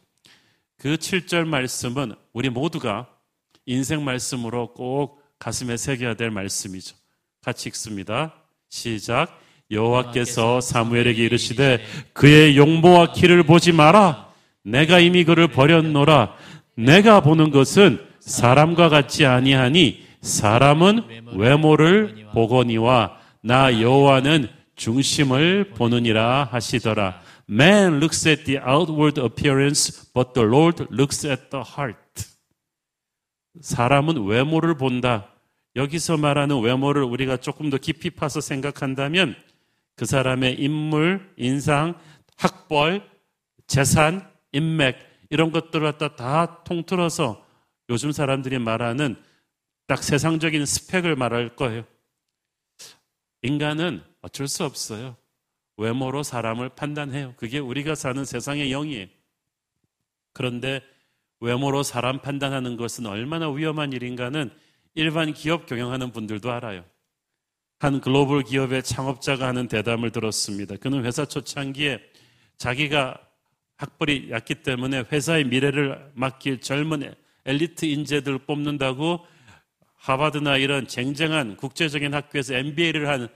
그 0.77 0.95
7절 0.95 1.45
말씀은 1.45 2.13
우리 2.33 2.49
모두가 2.49 3.07
인생 3.65 4.03
말씀으로 4.03 4.73
꼭 4.73 5.21
가슴에 5.39 5.77
새겨야 5.77 6.15
될 6.15 6.31
말씀이죠. 6.31 6.95
같이 7.41 7.69
읽습니다. 7.69 8.33
시작. 8.69 9.39
여호와께서 9.71 10.61
사무엘에게 10.61 11.23
이르시되 11.23 11.83
그의 12.13 12.57
용모와 12.57 13.13
키를 13.13 13.43
보지 13.43 13.71
마라. 13.71 14.31
내가 14.63 14.99
이미 14.99 15.23
그를 15.23 15.47
버렸노라. 15.47 16.35
내가 16.75 17.21
보는 17.21 17.51
것은 17.51 18.05
사람과 18.19 18.89
같지 18.89 19.25
아니하니 19.25 20.05
사람은 20.21 21.35
외모를 21.37 22.27
보거니와 22.33 23.17
나 23.41 23.81
여호와는 23.81 24.49
중심을 24.81 25.69
보느니라 25.75 26.45
하시더라. 26.45 27.21
Man 27.47 27.97
looks 27.97 28.27
at 28.27 28.45
the 28.45 28.59
outward 28.67 29.21
appearance, 29.21 30.11
but 30.11 30.33
the 30.33 30.47
Lord 30.47 30.87
looks 30.91 31.27
at 31.27 31.51
the 31.51 31.63
heart. 31.63 32.25
사람은 33.61 34.25
외모를 34.25 34.75
본다. 34.77 35.29
여기서 35.75 36.17
말하는 36.17 36.61
외모를 36.61 37.03
우리가 37.03 37.37
조금 37.37 37.69
더 37.69 37.77
깊이 37.77 38.09
파서 38.09 38.41
생각한다면 38.41 39.35
그 39.95 40.05
사람의 40.05 40.59
인물, 40.59 41.31
인상, 41.37 41.93
학벌, 42.37 43.07
재산, 43.67 44.27
인맥 44.51 44.97
이런 45.29 45.51
것들을 45.51 45.91
갖다 45.91 46.15
다 46.15 46.63
통틀어서 46.63 47.45
요즘 47.89 48.11
사람들이 48.11 48.57
말하는 48.57 49.15
딱 49.85 50.01
세상적인 50.01 50.65
스펙을 50.65 51.15
말할 51.15 51.55
거예요. 51.55 51.83
인간은 53.43 54.10
어쩔 54.21 54.47
수 54.47 54.63
없어요. 54.63 55.15
외모로 55.77 56.23
사람을 56.23 56.69
판단해요. 56.69 57.33
그게 57.37 57.59
우리가 57.59 57.95
사는 57.95 58.23
세상의 58.23 58.69
영이에요. 58.69 59.07
그런데 60.33 60.81
외모로 61.39 61.83
사람 61.83 62.19
판단하는 62.19 62.77
것은 62.77 63.07
얼마나 63.07 63.49
위험한 63.49 63.93
일인가는 63.93 64.51
일반 64.93 65.33
기업 65.33 65.65
경영하는 65.65 66.11
분들도 66.11 66.51
알아요. 66.51 66.85
한 67.79 67.99
글로벌 67.99 68.43
기업의 68.43 68.83
창업자가 68.83 69.47
하는 69.47 69.67
대담을 69.67 70.11
들었습니다. 70.11 70.75
그는 70.75 71.03
회사 71.03 71.25
초창기에 71.25 71.99
자기가 72.57 73.19
학벌이 73.77 74.29
얕기 74.29 74.61
때문에 74.61 75.05
회사의 75.11 75.45
미래를 75.45 76.11
맡길 76.13 76.61
젊은 76.61 77.15
엘리트 77.45 77.85
인재들 77.85 78.37
뽑는다고 78.45 79.25
하바드나 79.95 80.57
이런 80.57 80.87
쟁쟁한 80.87 81.57
국제적인 81.57 82.13
학교에서 82.13 82.53
MBA를 82.53 83.07
한 83.07 83.27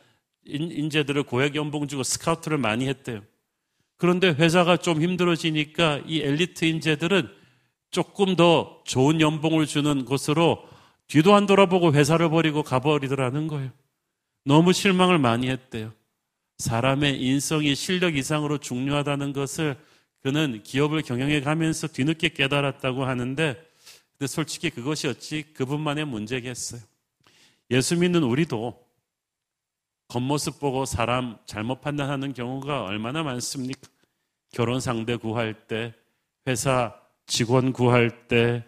인 0.45 0.89
재들을 0.89 1.23
고액 1.23 1.55
연봉 1.55 1.87
주고 1.87 2.03
스카우트를 2.03 2.57
많이 2.57 2.87
했대요. 2.87 3.21
그런데 3.97 4.29
회사가 4.29 4.77
좀 4.77 5.01
힘들어지니까 5.01 6.01
이 6.05 6.21
엘리트 6.21 6.65
인재들은 6.65 7.29
조금 7.91 8.35
더 8.35 8.81
좋은 8.85 9.21
연봉을 9.21 9.65
주는 9.65 10.05
곳으로 10.05 10.67
뒤도 11.07 11.33
안 11.33 11.45
돌아보고 11.45 11.93
회사를 11.93 12.29
버리고 12.29 12.61
가버리더라는 12.63 13.47
거예요. 13.47 13.71
너무 14.43 14.73
실망을 14.73 15.17
많이 15.17 15.49
했대요. 15.49 15.93
사람의 16.57 17.21
인성이 17.21 17.75
실력 17.75 18.15
이상으로 18.15 18.57
중요하다는 18.57 19.33
것을 19.33 19.77
그는 20.21 20.61
기업을 20.63 21.01
경영해 21.01 21.41
가면서 21.41 21.87
뒤늦게 21.87 22.29
깨달았다고 22.29 23.05
하는데 23.05 23.61
근데 24.17 24.27
솔직히 24.27 24.69
그것이 24.69 25.07
어찌 25.07 25.43
그분만의 25.53 26.05
문제겠어요. 26.05 26.81
예수 27.71 27.97
믿는 27.97 28.23
우리도 28.23 28.84
겉모습 30.07 30.59
보고 30.59 30.85
사람 30.85 31.37
잘못 31.45 31.81
판단하는 31.81 32.33
경우가 32.33 32.83
얼마나 32.83 33.23
많습니까? 33.23 33.89
결혼 34.51 34.79
상대 34.79 35.15
구할 35.15 35.67
때, 35.67 35.93
회사 36.47 36.95
직원 37.25 37.73
구할 37.73 38.27
때, 38.27 38.63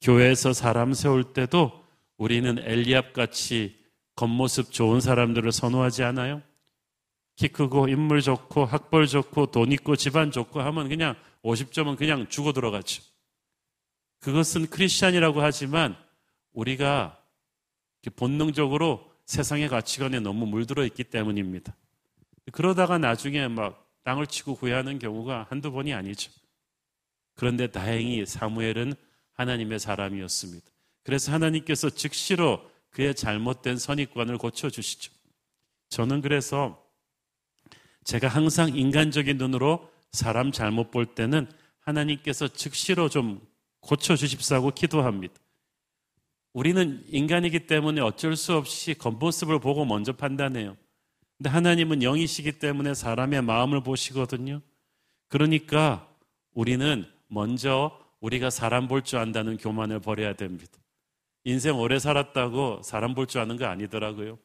교회에서 0.00 0.52
사람 0.52 0.92
세울 0.92 1.32
때도 1.32 1.84
우리는 2.16 2.58
엘리압 2.58 3.12
같이 3.12 3.76
겉모습 4.16 4.72
좋은 4.72 5.00
사람들을 5.00 5.50
선호하지 5.52 6.02
않아요? 6.02 6.42
키 7.36 7.48
크고 7.48 7.88
인물 7.88 8.20
좋고 8.20 8.64
학벌 8.66 9.06
좋고 9.06 9.46
돈 9.46 9.72
있고 9.72 9.96
집안 9.96 10.30
좋고 10.30 10.60
하면 10.60 10.88
그냥 10.88 11.14
50점은 11.42 11.96
그냥 11.96 12.28
주고 12.28 12.52
들어가죠. 12.52 13.02
그것은 14.20 14.66
크리스찬이라고 14.68 15.40
하지만 15.40 15.96
우리가 16.52 17.18
본능적으로 18.16 19.11
세상의 19.32 19.70
가치관에 19.70 20.20
너무 20.20 20.44
물들어 20.44 20.84
있기 20.84 21.04
때문입니다. 21.04 21.74
그러다가 22.52 22.98
나중에 22.98 23.48
막 23.48 23.90
땅을 24.04 24.26
치고 24.26 24.52
후회하는 24.52 24.98
경우가 24.98 25.46
한두 25.48 25.72
번이 25.72 25.94
아니죠. 25.94 26.30
그런데 27.34 27.66
다행히 27.66 28.26
사무엘은 28.26 28.92
하나님의 29.32 29.78
사람이었습니다. 29.78 30.66
그래서 31.02 31.32
하나님께서 31.32 31.88
즉시로 31.88 32.70
그의 32.90 33.14
잘못된 33.14 33.78
선입관을 33.78 34.36
고쳐주시죠. 34.36 35.10
저는 35.88 36.20
그래서 36.20 36.84
제가 38.04 38.28
항상 38.28 38.76
인간적인 38.76 39.38
눈으로 39.38 39.90
사람 40.10 40.52
잘못 40.52 40.90
볼 40.90 41.06
때는 41.06 41.50
하나님께서 41.80 42.48
즉시로 42.48 43.08
좀 43.08 43.40
고쳐주십사고 43.80 44.72
기도합니다. 44.72 45.32
우리는 46.52 47.02
인간이기 47.08 47.66
때문에 47.66 48.00
어쩔 48.00 48.36
수 48.36 48.54
없이 48.54 48.94
겉모습을 48.94 49.58
보고 49.58 49.84
먼저 49.84 50.12
판단해요. 50.12 50.76
근데 51.38 51.50
하나님은 51.50 52.02
영이시기 52.02 52.52
때문에 52.58 52.94
사람의 52.94 53.42
마음을 53.42 53.82
보시거든요. 53.82 54.60
그러니까 55.28 56.08
우리는 56.52 57.06
먼저 57.28 57.98
우리가 58.20 58.50
사람 58.50 58.86
볼 58.86 59.02
줄 59.02 59.18
안다는 59.18 59.56
교만을 59.56 60.00
버려야 60.00 60.34
됩니다. 60.34 60.72
인생 61.44 61.76
오래 61.78 61.98
살았다고 61.98 62.82
사람 62.84 63.14
볼 63.14 63.26
줄 63.26 63.40
아는 63.40 63.56
거 63.56 63.64
아니더라고요. 63.66 64.38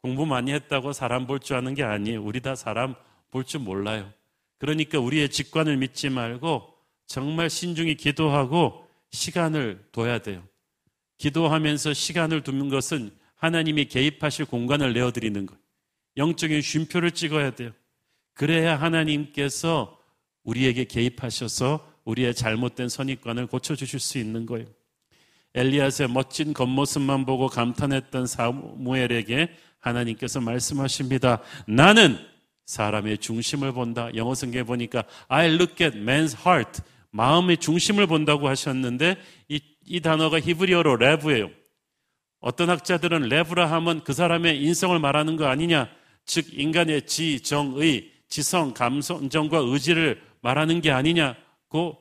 공부 0.00 0.24
많이 0.26 0.52
했다고 0.52 0.92
사람 0.92 1.26
볼 1.26 1.40
줄 1.40 1.56
아는 1.56 1.74
게 1.74 1.82
아니에요. 1.82 2.22
우리 2.22 2.40
다 2.40 2.54
사람 2.54 2.94
볼 3.30 3.44
줄 3.44 3.60
몰라요. 3.60 4.10
그러니까 4.58 4.98
우리의 5.00 5.28
직관을 5.28 5.76
믿지 5.76 6.08
말고 6.08 6.72
정말 7.06 7.50
신중히 7.50 7.96
기도하고 7.96 8.86
시간을 9.10 9.84
둬야 9.92 10.18
돼요. 10.20 10.42
기도하면서 11.18 11.94
시간을 11.94 12.42
두는 12.42 12.68
것은 12.68 13.10
하나님이 13.36 13.86
개입하실 13.86 14.46
공간을 14.46 14.92
내어드리는 14.94 15.46
거예요. 15.46 15.60
영적인 16.16 16.60
쉼표를 16.60 17.12
찍어야 17.12 17.50
돼요. 17.50 17.72
그래야 18.34 18.80
하나님께서 18.80 19.98
우리에게 20.42 20.84
개입하셔서 20.84 21.86
우리의 22.04 22.34
잘못된 22.34 22.88
선입관을 22.88 23.46
고쳐주실 23.46 24.00
수 24.00 24.18
있는 24.18 24.46
거예요. 24.46 24.66
엘리아스의 25.54 26.08
멋진 26.08 26.52
겉모습만 26.52 27.26
보고 27.26 27.48
감탄했던 27.48 28.26
사무엘에게 28.26 29.50
하나님께서 29.80 30.40
말씀하십니다. 30.40 31.40
나는 31.66 32.18
사람의 32.66 33.18
중심을 33.18 33.72
본다. 33.72 34.10
영어 34.14 34.34
성경에 34.34 34.62
보니까 34.62 35.04
I 35.28 35.54
look 35.54 35.84
at 35.84 35.98
man's 35.98 36.38
heart. 36.46 36.82
마음의 37.10 37.56
중심을 37.58 38.06
본다고 38.06 38.48
하셨는데 38.48 39.16
이, 39.48 39.60
이 39.88 40.00
단어가 40.00 40.38
히브리어로 40.38 40.96
레브예요. 40.96 41.50
어떤 42.40 42.70
학자들은 42.70 43.22
레브라 43.22 43.70
하면 43.72 44.04
그 44.04 44.12
사람의 44.12 44.62
인성을 44.62 44.96
말하는 44.98 45.36
거 45.36 45.46
아니냐. 45.46 45.88
즉 46.24 46.46
인간의 46.52 47.06
지, 47.06 47.40
정, 47.40 47.74
의, 47.76 48.12
지성, 48.28 48.74
감성과 48.74 49.58
의지를 49.58 50.22
말하는 50.42 50.80
게 50.80 50.90
아니냐고 50.90 51.98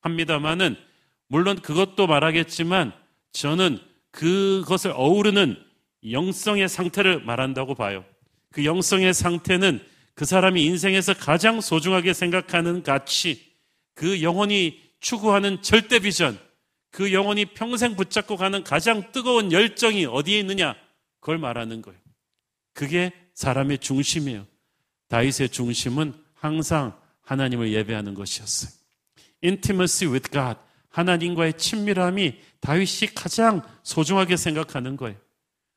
합니다만은 0.00 0.76
물론 1.26 1.60
그것도 1.60 2.06
말하겠지만 2.06 2.92
저는 3.32 3.78
그것을 4.12 4.92
어우르는 4.94 5.56
영성의 6.10 6.68
상태를 6.68 7.24
말한다고 7.24 7.74
봐요. 7.74 8.04
그 8.50 8.64
영성의 8.64 9.14
상태는 9.14 9.84
그 10.14 10.24
사람이 10.24 10.62
인생에서 10.64 11.14
가장 11.14 11.60
소중하게 11.60 12.12
생각하는 12.12 12.82
가치, 12.82 13.52
그 13.94 14.22
영혼이 14.22 14.80
추구하는 15.00 15.62
절대 15.62 15.98
비전, 16.00 16.38
그 16.92 17.12
영혼이 17.12 17.46
평생 17.46 17.96
붙잡고 17.96 18.36
가는 18.36 18.62
가장 18.62 19.10
뜨거운 19.10 19.50
열정이 19.50 20.04
어디에 20.06 20.38
있느냐? 20.40 20.76
그걸 21.18 21.38
말하는 21.38 21.82
거예요. 21.82 21.98
그게 22.74 23.10
사람의 23.34 23.78
중심이에요. 23.78 24.46
다윗의 25.08 25.48
중심은 25.48 26.14
항상 26.34 26.96
하나님을 27.22 27.72
예배하는 27.72 28.14
것이었어요. 28.14 28.70
intimacy 29.42 30.12
with 30.12 30.30
God. 30.30 30.60
하나님과의 30.90 31.56
친밀함이 31.56 32.38
다윗이 32.60 33.14
가장 33.14 33.62
소중하게 33.82 34.36
생각하는 34.36 34.96
거예요. 34.96 35.16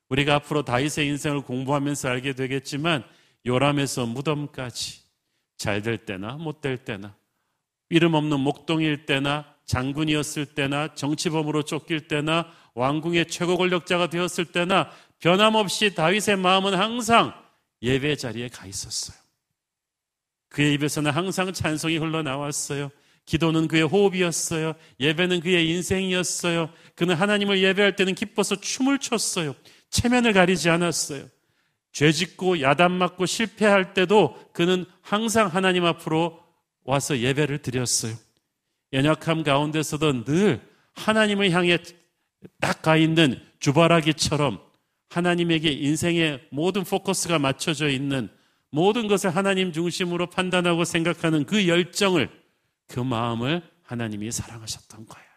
우리가 0.10 0.36
앞으로 0.36 0.63
다윗의 0.63 1.08
인생을 1.08 1.41
공부하면서 1.41 2.10
알게 2.10 2.34
되겠지만 2.34 3.04
요람에서 3.45 4.06
무덤까지 4.06 4.99
잘 5.58 5.82
될 5.82 5.97
때나 5.97 6.34
못 6.34 6.60
될 6.60 6.78
때나 6.78 7.15
이름 7.89 8.13
없는 8.13 8.39
목동일 8.41 9.06
때나 9.06 9.55
장군이었을 9.65 10.45
때나 10.47 10.93
정치범으로 10.93 11.63
쫓길 11.63 12.08
때나 12.08 12.51
왕궁의 12.73 13.28
최고 13.28 13.58
권력자가 13.58 14.10
되었을 14.10 14.45
때나 14.45 14.91
변함없이 15.19 15.95
다윗의 15.95 16.38
마음은 16.38 16.75
항상 16.75 17.34
예배 17.82 18.15
자리에 18.15 18.49
가 18.49 18.65
있었어요. 18.65 19.17
그의 20.49 20.73
입에서는 20.73 21.12
항상 21.12 21.51
찬송이 21.51 21.97
흘러나왔어요. 21.97 22.91
기도는 23.25 23.67
그의 23.67 23.84
호흡이었어요. 23.84 24.73
예배는 24.99 25.39
그의 25.39 25.69
인생이었어요. 25.69 26.69
그는 26.95 27.15
하나님을 27.15 27.62
예배할 27.62 27.95
때는 27.95 28.13
기뻐서 28.13 28.56
춤을 28.56 28.99
췄어요. 28.99 29.56
체면을 29.89 30.34
가리지 30.34 30.69
않았어요. 30.69 31.28
죄 31.91 32.12
짓고 32.12 32.62
야단 32.62 32.91
맞고 32.91 33.25
실패할 33.25 33.93
때도 33.93 34.38
그는 34.54 34.86
항상 35.01 35.47
하나님 35.47 35.86
앞으로 35.86 36.39
와서 36.84 37.17
예배를 37.17 37.62
드렸어요. 37.62 38.15
연약함 38.95 39.43
가운데서도 39.43 40.23
늘 40.23 40.67
하나님을 40.93 41.51
향해 41.51 41.77
딱 42.60 42.81
가 42.81 42.97
있는 42.97 43.41
주바라기처럼 43.60 44.62
하나님에게 45.10 45.71
인생의 45.71 46.47
모든 46.51 46.84
포커스가 46.84 47.39
맞춰져 47.39 47.89
있는 47.89 48.29
모든 48.69 49.08
것을 49.08 49.36
하나님 49.36 49.71
중심으로 49.71 50.29
판단하고 50.29 50.86
생각하는 50.86 51.45
그 51.45 51.67
열정을 51.67 52.29
그 52.88 52.99
마음을 52.99 53.63
하나님이 53.84 54.31
사랑하셨던 54.31 55.05
거예요. 55.08 55.27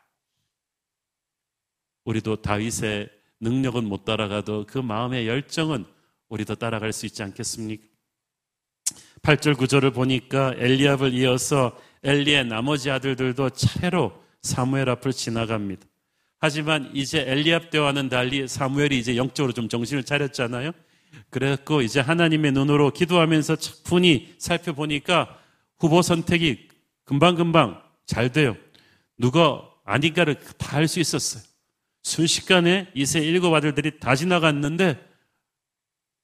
우리도 2.04 2.42
다윗의 2.42 3.08
능력은 3.40 3.84
못 3.84 4.04
따라가도 4.04 4.66
그 4.66 4.78
마음의 4.78 5.26
열정은 5.26 5.86
우리도 6.28 6.56
따라갈 6.56 6.92
수 6.92 7.06
있지 7.06 7.22
않겠습니까? 7.22 7.82
8절 9.22 9.54
9절을 9.54 9.94
보니까 9.94 10.54
엘리압을 10.56 11.14
이어서 11.14 11.78
엘리의 12.02 12.46
나머지 12.46 12.90
아들들도 12.90 13.50
차례로 13.50 14.12
사무엘 14.42 14.88
앞을 14.88 15.12
지나갑니다. 15.12 15.86
하지만 16.38 16.90
이제 16.94 17.24
엘리압 17.26 17.70
때와는 17.70 18.08
달리 18.08 18.46
사무엘이 18.46 18.98
이제 18.98 19.16
영적으로 19.16 19.52
좀 19.52 19.68
정신을 19.68 20.04
차렸잖아요. 20.04 20.72
그래갖고 21.30 21.82
이제 21.82 22.00
하나님의 22.00 22.52
눈으로 22.52 22.92
기도하면서 22.92 23.56
차분히 23.56 24.34
살펴보니까 24.38 25.36
후보 25.78 26.02
선택이 26.02 26.68
금방금방 27.04 27.82
잘 28.06 28.30
돼요. 28.30 28.56
누가 29.16 29.68
아닌가를 29.84 30.36
다 30.58 30.78
알 30.78 30.86
수 30.86 31.00
있었어요. 31.00 31.42
순식간에 32.02 32.90
이세 32.94 33.20
일곱 33.20 33.54
아들들이 33.54 33.98
다 33.98 34.14
지나갔는데 34.14 34.98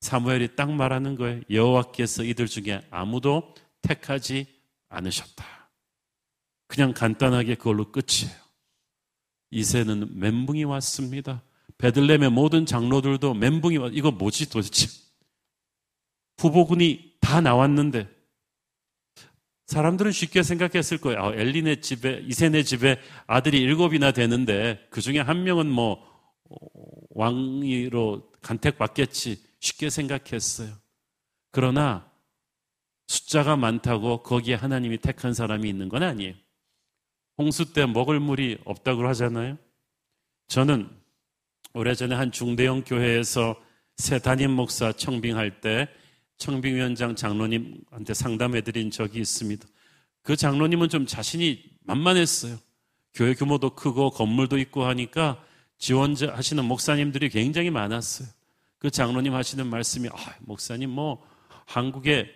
사무엘이 0.00 0.54
딱 0.54 0.70
말하는 0.70 1.14
거예요. 1.16 1.40
여호와께서 1.50 2.24
이들 2.24 2.46
중에 2.46 2.82
아무도 2.90 3.54
택하지 3.82 4.46
않으셨다. 4.88 5.44
그냥 6.74 6.92
간단하게 6.92 7.54
그걸로 7.54 7.92
끝이에요. 7.92 8.37
이세는 9.52 10.18
멘붕이 10.18 10.64
왔습니다. 10.64 11.44
베들렘의 11.78 12.30
모든 12.30 12.66
장로들도 12.66 13.34
멘붕이 13.34 13.76
왔, 13.76 13.92
이거 13.94 14.10
뭐지 14.10 14.50
도대체? 14.50 14.88
후보군이 16.38 17.12
다 17.20 17.40
나왔는데 17.40 18.08
사람들은 19.66 20.10
쉽게 20.10 20.42
생각했을 20.42 20.98
거예요. 20.98 21.20
아, 21.22 21.32
엘리네 21.32 21.80
집에, 21.80 22.24
이세네 22.26 22.64
집에 22.64 23.00
아들이 23.28 23.60
일곱이나 23.60 24.10
되는데 24.10 24.84
그 24.90 25.00
중에 25.00 25.20
한 25.20 25.44
명은 25.44 25.70
뭐 25.70 26.04
어, 26.50 26.56
왕위로 27.10 28.32
간택받겠지 28.42 29.40
쉽게 29.60 29.90
생각했어요. 29.90 30.74
그러나 31.52 32.10
숫자가 33.06 33.54
많다고 33.56 34.24
거기에 34.24 34.56
하나님이 34.56 34.98
택한 34.98 35.34
사람이 35.34 35.68
있는 35.68 35.88
건 35.88 36.02
아니에요. 36.02 36.34
홍수 37.36 37.72
때 37.72 37.86
먹을 37.86 38.20
물이 38.20 38.58
없다고 38.64 39.06
하잖아요. 39.08 39.58
저는 40.46 40.88
오래전에 41.72 42.14
한 42.14 42.30
중대형 42.30 42.84
교회에서 42.84 43.56
새 43.96 44.18
담임 44.18 44.50
목사 44.50 44.92
청빙할 44.92 45.60
때 45.60 45.88
청빙위원장 46.36 47.16
장로님한테 47.16 48.14
상담해 48.14 48.60
드린 48.60 48.90
적이 48.90 49.20
있습니다. 49.20 49.66
그 50.22 50.36
장로님은 50.36 50.88
좀 50.88 51.06
자신이 51.06 51.62
만만했어요. 51.82 52.58
교회 53.12 53.34
규모도 53.34 53.70
크고 53.70 54.10
건물도 54.10 54.58
있고 54.58 54.84
하니까 54.84 55.42
지원자 55.78 56.34
하시는 56.34 56.64
목사님들이 56.64 57.28
굉장히 57.28 57.70
많았어요. 57.70 58.28
그 58.78 58.90
장로님 58.90 59.34
하시는 59.34 59.66
말씀이 59.66 60.08
아, 60.08 60.34
목사님 60.40 60.90
뭐 60.90 61.24
한국에 61.66 62.28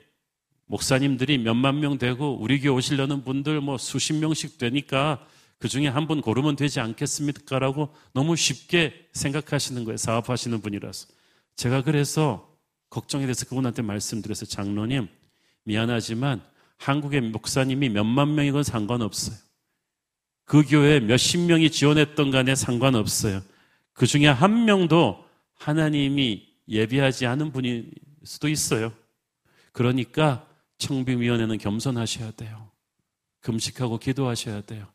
목사님들이 0.68 1.38
몇만 1.38 1.81
명 1.81 1.98
되고 1.98 2.38
우리 2.40 2.61
교회 2.61 2.72
오시려는 2.72 3.24
분들 3.24 3.61
뭐 3.61 3.78
수십 3.78 4.12
명씩 4.14 4.59
되니까 4.59 5.26
그 5.59 5.68
중에 5.68 5.88
한 5.88 6.07
분 6.07 6.20
고르면 6.20 6.54
되지 6.57 6.78
않겠습니까? 6.78 7.59
라고 7.59 7.92
너무 8.12 8.37
쉽게 8.37 9.09
생각하시는 9.12 9.83
거예요. 9.85 9.96
사업하시는 9.96 10.61
분이라서. 10.61 11.09
제가 11.57 11.83
그래서 11.83 12.54
걱정이 12.90 13.26
돼서 13.26 13.44
그분한테 13.46 13.83
말씀드려서 13.83 14.46
장로님, 14.46 15.09
미안하지만 15.64 16.42
한국의 16.78 17.22
목사님이 17.22 17.88
몇만 17.88 18.35
명이건 18.37 18.62
상관없어요. 18.62 19.37
그 20.44 20.62
교회 20.64 21.00
몇십 21.00 21.40
명이 21.40 21.70
지원했던 21.70 22.31
간에 22.31 22.54
상관없어요. 22.54 23.42
그 23.92 24.07
중에 24.07 24.28
한 24.28 24.64
명도 24.64 25.24
하나님이 25.59 26.46
예비하지 26.68 27.26
않은 27.26 27.52
분일 27.52 27.90
수도 28.24 28.48
있어요. 28.48 28.92
그러니까 29.72 30.47
청빙위원회는 30.79 31.59
겸손하셔야 31.59 32.33
돼요. 32.33 32.71
금식하고 33.41 33.99
기도하셔야 33.99 34.62
돼요. 34.62 34.87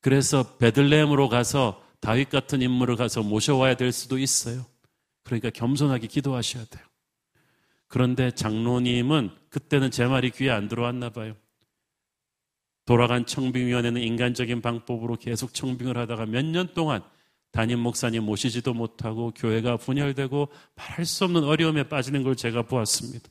그래서 0.00 0.56
베들레헴으로 0.58 1.28
가서 1.28 1.82
다윗 2.00 2.28
같은 2.30 2.62
인물을 2.62 2.96
가서 2.96 3.22
모셔와야 3.22 3.74
될 3.74 3.92
수도 3.92 4.18
있어요. 4.18 4.64
그러니까 5.24 5.50
겸손하게 5.50 6.06
기도하셔야 6.06 6.64
돼요. 6.66 6.84
그런데 7.88 8.30
장로님은 8.30 9.30
그때는 9.48 9.90
제 9.90 10.06
말이 10.06 10.30
귀에 10.30 10.50
안 10.50 10.68
들어왔나 10.68 11.10
봐요. 11.10 11.34
돌아간 12.84 13.26
청빙위원회는 13.26 14.00
인간적인 14.00 14.62
방법으로 14.62 15.16
계속 15.16 15.52
청빙을 15.52 15.96
하다가 15.98 16.26
몇 16.26 16.44
년 16.44 16.72
동안 16.74 17.02
담임 17.50 17.80
목사님 17.80 18.24
모시지도 18.24 18.74
못하고 18.74 19.32
교회가 19.34 19.78
분열되고 19.78 20.48
말할 20.76 21.04
수 21.04 21.24
없는 21.24 21.44
어려움에 21.44 21.82
빠지는 21.88 22.22
걸 22.22 22.36
제가 22.36 22.62
보았습니다. 22.62 23.28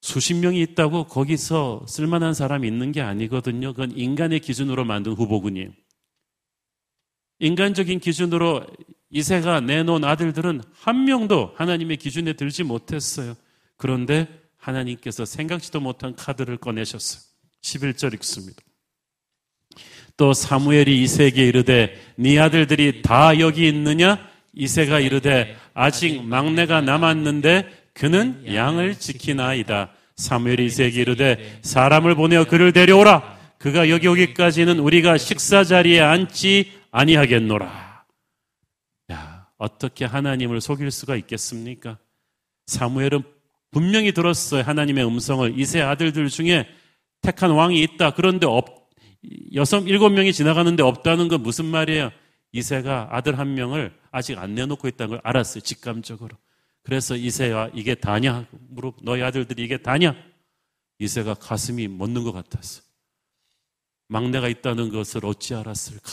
수십 0.00 0.34
명이 0.34 0.60
있다고 0.62 1.04
거기서 1.04 1.84
쓸만한 1.88 2.34
사람이 2.34 2.66
있는 2.66 2.92
게 2.92 3.00
아니거든요. 3.00 3.72
그건 3.72 3.96
인간의 3.96 4.40
기준으로 4.40 4.84
만든 4.84 5.12
후보군이에요. 5.12 5.70
인간적인 7.40 8.00
기준으로 8.00 8.66
이세가 9.10 9.60
내놓은 9.60 10.04
아들들은 10.04 10.62
한 10.72 11.04
명도 11.04 11.52
하나님의 11.56 11.96
기준에 11.96 12.34
들지 12.34 12.62
못했어요. 12.62 13.34
그런데 13.76 14.28
하나님께서 14.56 15.24
생각지도 15.24 15.80
못한 15.80 16.14
카드를 16.14 16.58
꺼내셨어요. 16.58 17.22
11절 17.62 18.14
읽습니다. 18.14 18.62
또 20.16 20.32
사무엘이 20.32 21.00
이세에게 21.02 21.46
이르되 21.46 21.96
네 22.16 22.38
아들들이 22.38 23.02
다 23.02 23.38
여기 23.38 23.68
있느냐? 23.68 24.28
이세가 24.52 24.98
이르되 24.98 25.56
아직 25.74 26.24
막내가 26.24 26.80
남았는데 26.80 27.77
그는 27.98 28.44
양을 28.54 28.94
지키나이다. 28.94 29.90
사무엘이 30.16 30.66
이세에게 30.66 31.00
이르되 31.00 31.60
사람을 31.62 32.14
보내어 32.14 32.44
그를 32.44 32.72
데려오라. 32.72 33.38
그가 33.58 33.90
여기 33.90 34.06
오기까지는 34.06 34.78
우리가 34.78 35.18
식사 35.18 35.64
자리에 35.64 36.00
앉지 36.00 36.72
아니하겠노라. 36.92 38.04
야, 39.12 39.48
어떻게 39.58 40.04
하나님을 40.04 40.60
속일 40.60 40.92
수가 40.92 41.16
있겠습니까? 41.16 41.98
사무엘은 42.66 43.22
분명히 43.72 44.12
들었어요. 44.12 44.62
하나님의 44.62 45.04
음성을. 45.04 45.58
이세 45.58 45.80
아들들 45.80 46.28
중에 46.28 46.68
택한 47.20 47.50
왕이 47.50 47.82
있다. 47.82 48.12
그런데 48.12 48.46
없, 48.46 48.90
여성 49.54 49.88
일곱 49.88 50.10
명이 50.10 50.32
지나가는데 50.32 50.84
없다는 50.84 51.26
건 51.26 51.42
무슨 51.42 51.64
말이에요? 51.64 52.10
이세가 52.52 53.08
아들 53.10 53.38
한 53.38 53.54
명을 53.54 53.92
아직 54.12 54.38
안 54.38 54.54
내놓고 54.54 54.86
있다는 54.86 55.10
걸 55.10 55.20
알았어요. 55.24 55.62
직감적으로. 55.62 56.36
그래서 56.88 57.16
이세와 57.16 57.72
이게 57.74 57.94
다냐? 57.94 58.46
물어 58.70 58.94
너희 59.02 59.22
아들들이 59.22 59.62
이게 59.62 59.76
다냐? 59.76 60.16
이세가 60.98 61.34
가슴이 61.34 61.86
멎는 61.86 62.24
것 62.24 62.32
같았어. 62.32 62.80
막내가 64.06 64.48
있다는 64.48 64.88
것을 64.88 65.26
어찌 65.26 65.54
알았을까? 65.54 66.10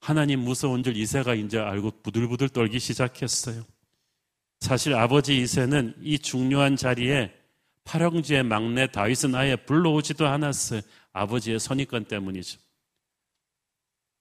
하나님 0.00 0.40
무서운 0.40 0.82
줄 0.82 0.98
이세가 0.98 1.34
이제 1.36 1.58
알고 1.58 2.02
부들부들 2.02 2.50
떨기 2.50 2.78
시작했어요. 2.78 3.64
사실 4.60 4.92
아버지 4.92 5.38
이세는 5.38 5.94
이 6.02 6.18
중요한 6.18 6.76
자리에 6.76 7.32
팔형제의 7.84 8.42
막내 8.42 8.88
다윗은 8.88 9.34
아예 9.34 9.56
불러오지도 9.56 10.26
않았어요. 10.26 10.82
아버지의 11.14 11.58
선입관 11.58 12.04
때문이죠. 12.04 12.58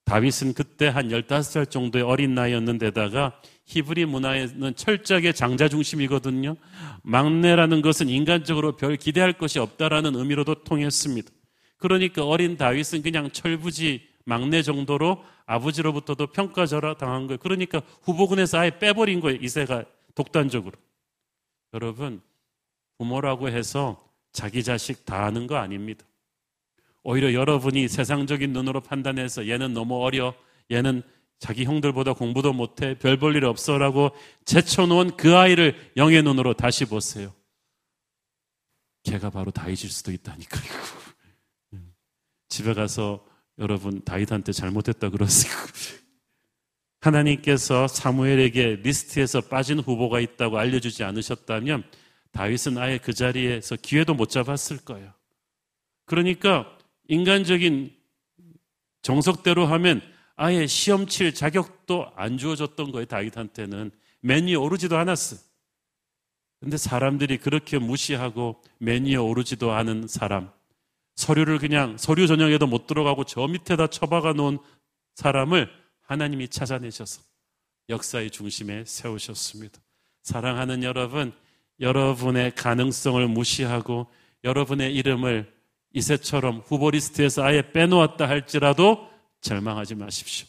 다윗은 0.05 0.53
그때 0.53 0.87
한 0.87 1.09
15살 1.09 1.69
정도의 1.69 2.05
어린 2.05 2.33
나이였는데다가 2.33 3.41
히브리 3.65 4.05
문화에는 4.05 4.75
철저하게 4.75 5.33
장자 5.33 5.67
중심이거든요. 5.69 6.55
막내라는 7.03 7.81
것은 7.81 8.09
인간적으로 8.09 8.75
별 8.75 8.95
기대할 8.95 9.33
것이 9.33 9.59
없다라는 9.59 10.15
의미로도 10.15 10.63
통했습니다. 10.63 11.29
그러니까 11.77 12.25
어린 12.25 12.57
다윗은 12.57 13.01
그냥 13.01 13.31
철부지 13.31 14.07
막내 14.23 14.61
정도로 14.61 15.23
아버지로부터도 15.45 16.27
평가절하 16.27 16.95
당한 16.97 17.27
거예요. 17.27 17.37
그러니까 17.39 17.81
후보군에서 18.03 18.59
아예 18.59 18.79
빼버린 18.79 19.19
거예요. 19.19 19.39
이세가 19.41 19.85
독단적으로. 20.15 20.73
여러분, 21.73 22.21
부모라고 22.97 23.49
해서 23.49 24.03
자기 24.31 24.63
자식 24.63 25.05
다 25.05 25.25
하는 25.25 25.47
거 25.47 25.57
아닙니다. 25.57 26.05
오히려 27.03 27.33
여러분이 27.33 27.87
세상적인 27.87 28.51
눈으로 28.51 28.81
판단해서 28.81 29.47
얘는 29.47 29.73
너무 29.73 30.01
어려, 30.03 30.33
얘는 30.71 31.03
자기 31.45 31.63
형들보다 31.65 32.13
공부도 32.13 32.53
못해, 32.53 32.97
별 32.97 33.19
볼 33.19 33.35
일 33.35 33.45
없어라고 33.45 34.09
제쳐놓은 34.45 35.15
그 35.15 35.37
아이를 35.37 35.91
영의 35.95 36.23
눈으로 36.23 36.55
다시 36.55 36.85
보세요. 36.85 37.31
걔가 39.03 39.29
바로 39.29 39.51
다윗일 39.51 39.91
수도 39.91 40.11
있다니까요. 40.11 40.71
집에 42.49 42.73
가서 42.73 43.23
여러분 43.59 44.03
다윗한테 44.03 44.53
잘못했다 44.53 45.11
그러세요. 45.11 45.53
하나님께서 47.01 47.87
사무엘에게 47.87 48.77
리스트에서 48.77 49.41
빠진 49.41 49.77
후보가 49.79 50.21
있다고 50.21 50.57
알려주지 50.57 51.03
않으셨다면 51.03 51.83
다윗은 52.31 52.79
아예 52.79 52.97
그 52.97 53.13
자리에서 53.13 53.75
기회도 53.75 54.15
못 54.15 54.31
잡았을 54.31 54.77
거예요. 54.77 55.13
그러니까 56.05 56.75
인간적인 57.07 57.95
정석대로 59.03 59.67
하면 59.67 60.14
아예 60.35 60.67
시험 60.67 61.07
칠 61.07 61.33
자격도 61.33 62.11
안 62.15 62.37
주어졌던 62.37 62.91
거예요. 62.91 63.05
다윗한테는 63.05 63.91
맨 64.21 64.47
위에 64.47 64.55
오르지도 64.55 64.97
않았어. 64.97 65.37
근데 66.59 66.77
사람들이 66.77 67.37
그렇게 67.37 67.77
무시하고 67.77 68.61
맨 68.79 69.05
위에 69.05 69.15
오르지도 69.15 69.71
않은 69.71 70.07
사람, 70.07 70.49
서류를 71.15 71.59
그냥 71.59 71.97
서류 71.97 72.27
전형에도 72.27 72.67
못 72.67 72.87
들어가고 72.87 73.23
저 73.23 73.47
밑에다 73.47 73.87
처박아 73.87 74.33
놓은 74.33 74.57
사람을 75.15 75.69
하나님이 76.01 76.49
찾아내셔서 76.49 77.21
역사의 77.89 78.31
중심에 78.31 78.83
세우셨습니다. 78.85 79.79
사랑하는 80.23 80.83
여러분, 80.83 81.33
여러분의 81.79 82.55
가능성을 82.55 83.27
무시하고 83.27 84.07
여러분의 84.43 84.93
이름을 84.95 85.53
이새처럼 85.93 86.63
후보 86.65 86.91
리스트에서 86.91 87.43
아예 87.43 87.71
빼놓았다 87.71 88.27
할지라도 88.27 89.07
절망하지 89.45 89.95
마십시오. 89.95 90.47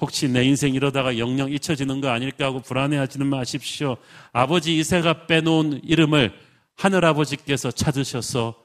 혹시 0.00 0.28
내 0.28 0.44
인생 0.44 0.72
이러다가 0.72 1.18
영영 1.18 1.52
잊혀지는 1.52 2.00
거 2.00 2.08
아닐까 2.08 2.46
하고 2.46 2.60
불안해하지는 2.60 3.26
마십시오. 3.26 3.96
아버지 4.32 4.78
이새가 4.78 5.26
빼놓은 5.26 5.84
이름을 5.84 6.32
하늘아버지께서 6.76 7.70
찾으셔서 7.72 8.64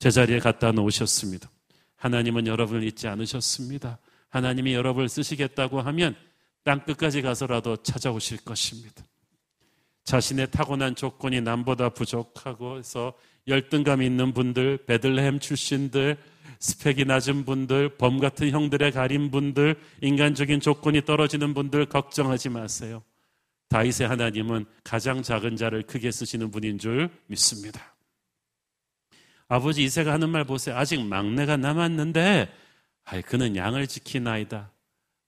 제자리에 0.00 0.40
갖다 0.40 0.72
놓으셨습니다. 0.72 1.48
하나님은 1.96 2.46
여러분을 2.48 2.82
잊지 2.84 3.06
않으셨습니다. 3.06 3.98
하나님이 4.30 4.74
여러분을 4.74 5.08
쓰시겠다고 5.08 5.80
하면 5.80 6.16
땅 6.64 6.84
끝까지 6.84 7.22
가서라도 7.22 7.76
찾아오실 7.76 8.38
것입니다. 8.38 9.04
자신의 10.02 10.50
타고난 10.50 10.96
조건이 10.96 11.40
남보다 11.40 11.90
부족하고 11.90 12.78
해서 12.78 13.14
열등감 13.46 14.02
있는 14.02 14.32
분들, 14.34 14.84
베들레헴 14.86 15.40
출신들, 15.40 16.18
스펙이 16.64 17.04
낮은 17.04 17.44
분들, 17.44 17.98
범 17.98 18.18
같은 18.18 18.48
형들의 18.50 18.90
가린 18.92 19.30
분들, 19.30 19.76
인간적인 20.00 20.60
조건이 20.60 21.04
떨어지는 21.04 21.52
분들 21.52 21.84
걱정하지 21.84 22.48
마세요. 22.48 23.02
다윗의 23.68 24.08
하나님은 24.08 24.64
가장 24.82 25.22
작은 25.22 25.56
자를 25.56 25.82
크게 25.82 26.10
쓰시는 26.10 26.50
분인 26.50 26.78
줄 26.78 27.10
믿습니다. 27.26 27.94
아버지 29.46 29.84
이세가 29.84 30.10
하는 30.10 30.30
말 30.30 30.44
보세요. 30.44 30.74
아직 30.74 31.02
막내가 31.02 31.58
남았는데, 31.58 32.50
아이, 33.04 33.20
그는 33.20 33.56
양을 33.56 33.86
지키나이다. 33.86 34.70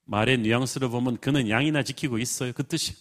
말의 0.05 0.39
뉘앙스를 0.39 0.89
보면 0.89 1.19
그는 1.19 1.51
양이나 1.51 1.83
지키고 1.83 2.17
있어요. 2.17 2.55
그 2.55 2.67
뜻이. 2.67 2.95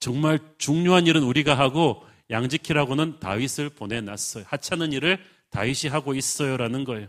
정말 0.00 0.40
중요한 0.58 1.06
일은 1.06 1.22
우리가 1.22 1.56
하고 1.56 2.04
양 2.30 2.48
지키라고는 2.48 3.20
다윗을 3.20 3.68
보내놨어요. 3.68 4.46
하찮은 4.48 4.92
일을 4.92 5.24
다윗이 5.50 5.92
하고 5.92 6.14
있어요라는 6.14 6.82
거예요. 6.82 7.06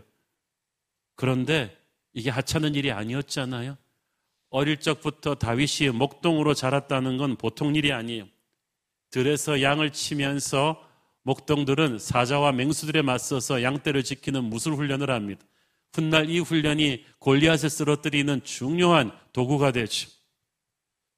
그런데 1.14 1.76
이게 2.12 2.30
하찮은 2.30 2.74
일이 2.74 2.90
아니었잖아요. 2.90 3.76
어릴 4.50 4.78
적부터 4.80 5.34
다윗이 5.36 5.90
목동으로 5.94 6.54
자랐다는 6.54 7.16
건 7.16 7.36
보통 7.36 7.74
일이 7.74 7.92
아니에요. 7.92 8.26
들에서 9.10 9.62
양을 9.62 9.92
치면서 9.92 10.82
목동들은 11.22 11.98
사자와 11.98 12.52
맹수들에 12.52 13.02
맞서서 13.02 13.62
양떼를 13.62 14.02
지키는 14.02 14.44
무술 14.44 14.74
훈련을 14.74 15.10
합니다. 15.10 15.44
훗날 15.92 16.28
이 16.28 16.38
훈련이 16.38 17.04
골리앗을 17.18 17.70
쓰러뜨리는 17.70 18.42
중요한 18.44 19.12
도구가 19.32 19.72
되죠. 19.72 20.10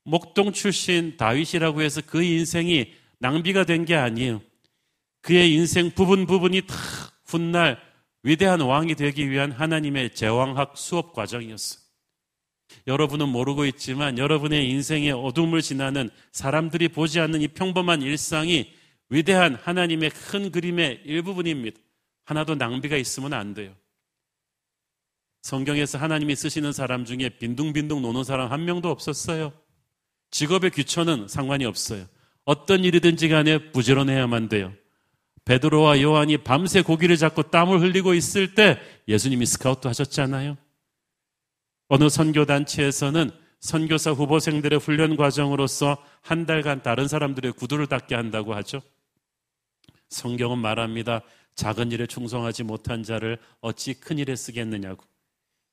목동 0.04 0.52
출신 0.52 1.16
다윗이라고 1.16 1.83
해서 1.83 2.02
그 2.04 2.22
인생이 2.22 2.92
낭비가 3.18 3.64
된 3.64 3.85
게 3.85 3.94
아니에요. 3.94 4.42
그의 5.22 5.54
인생 5.54 5.90
부분 5.90 6.26
부분이 6.26 6.62
다 6.66 6.74
훗날 7.24 7.80
위대한 8.25 8.61
왕이 8.61 8.95
되기 8.95 9.31
위한 9.31 9.53
하나님의 9.53 10.15
제왕학 10.15 10.77
수업 10.77 11.13
과정이었어요. 11.13 11.85
여러분은 12.87 13.29
모르고 13.29 13.67
있지만 13.67 14.19
여러분의 14.19 14.69
인생의 14.71 15.13
어둠을 15.13 15.61
지나는 15.61 16.11
사람들이 16.33 16.89
보지 16.89 17.21
않는 17.21 17.43
이 17.43 17.49
평범한 17.49 18.03
일상이 18.03 18.73
위대한 19.11 19.55
하나님의 19.55 20.11
큰 20.11 20.51
그림의 20.51 21.03
일부분입니다. 21.05 21.79
하나도 22.25 22.55
낭비가 22.55 22.97
있으면 22.97 23.35
안 23.35 23.53
돼요. 23.53 23.75
성경에서 25.43 25.99
하나님이 25.99 26.35
쓰시는 26.35 26.73
사람 26.73 27.05
중에 27.05 27.29
빈둥빈둥 27.39 28.01
노는 28.01 28.25
사람 28.25 28.51
한 28.51 28.65
명도 28.65 28.91
없었어요. 28.91 29.53
직업의 30.31 30.71
귀천은 30.71 31.29
상관이 31.29 31.67
없어요. 31.67 32.07
어떤 32.47 32.85
일이든지 32.85 33.29
간에 33.29 33.71
부지런해야만 33.71 34.49
돼요. 34.49 34.73
베드로와 35.44 36.00
요한이 36.00 36.38
밤새 36.38 36.83
고기를 36.83 37.16
잡고 37.16 37.44
땀을 37.44 37.80
흘리고 37.80 38.14
있을 38.14 38.54
때 38.54 38.78
예수님이 39.09 39.44
스카우트 39.46 39.87
하셨잖아요. 39.88 40.57
어느 41.88 42.09
선교단체에서는 42.09 43.30
선교사 43.61 44.12
후보생들의 44.12 44.78
훈련 44.78 45.16
과정으로서 45.16 45.97
한 46.22 46.47
달간 46.47 46.82
다른 46.82 47.09
사람들의 47.09 47.53
구두를 47.53 47.86
닦게 47.86 48.14
한다고 48.14 48.55
하죠. 48.55 48.82
성경은 50.09 50.59
말합니다. 50.59 51.22
작은 51.55 51.92
일에 51.92 52.07
충성하지 52.07 52.64
못한 52.64 53.03
자를 53.03 53.38
어찌 53.61 53.95
큰 53.95 54.18
일에 54.18 54.34
쓰겠느냐고. 54.36 55.05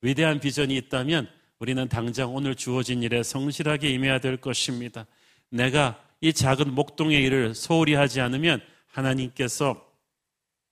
위대한 0.01 0.39
비전이 0.39 0.75
있다면 0.77 1.29
우리는 1.59 1.87
당장 1.87 2.33
오늘 2.33 2.55
주어진 2.55 3.03
일에 3.03 3.23
성실하게 3.23 3.89
임해야 3.89 4.19
될 4.19 4.37
것입니다. 4.37 5.05
내가 5.49 6.01
이 6.21 6.33
작은 6.33 6.73
목동의 6.73 7.23
일을 7.23 7.55
소홀히 7.55 7.93
하지 7.93 8.21
않으면 8.21 8.61
하나님께서 8.91 9.85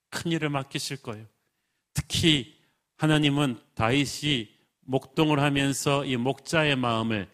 큰 0.10 0.32
일을 0.32 0.50
맡기실 0.50 0.98
거예요. 1.02 1.26
특히 1.94 2.58
하나님은 2.98 3.60
다윗이 3.76 4.50
목동을 4.82 5.40
하면서 5.40 6.04
이 6.06 6.18
목자의 6.18 6.76
마음을 6.76 7.28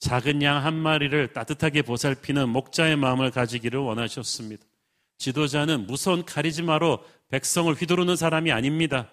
작은 0.00 0.42
양 0.42 0.64
한 0.64 0.74
마리를 0.74 1.32
따뜻하게 1.32 1.82
보살피는 1.82 2.48
목자의 2.48 2.96
마음을 2.96 3.30
가지기를 3.30 3.78
원하셨습니다. 3.80 4.64
지도자는 5.18 5.86
무서운 5.86 6.24
카리즈마로 6.24 7.04
백성을 7.30 7.72
휘두르는 7.72 8.16
사람이 8.16 8.50
아닙니다. 8.50 9.10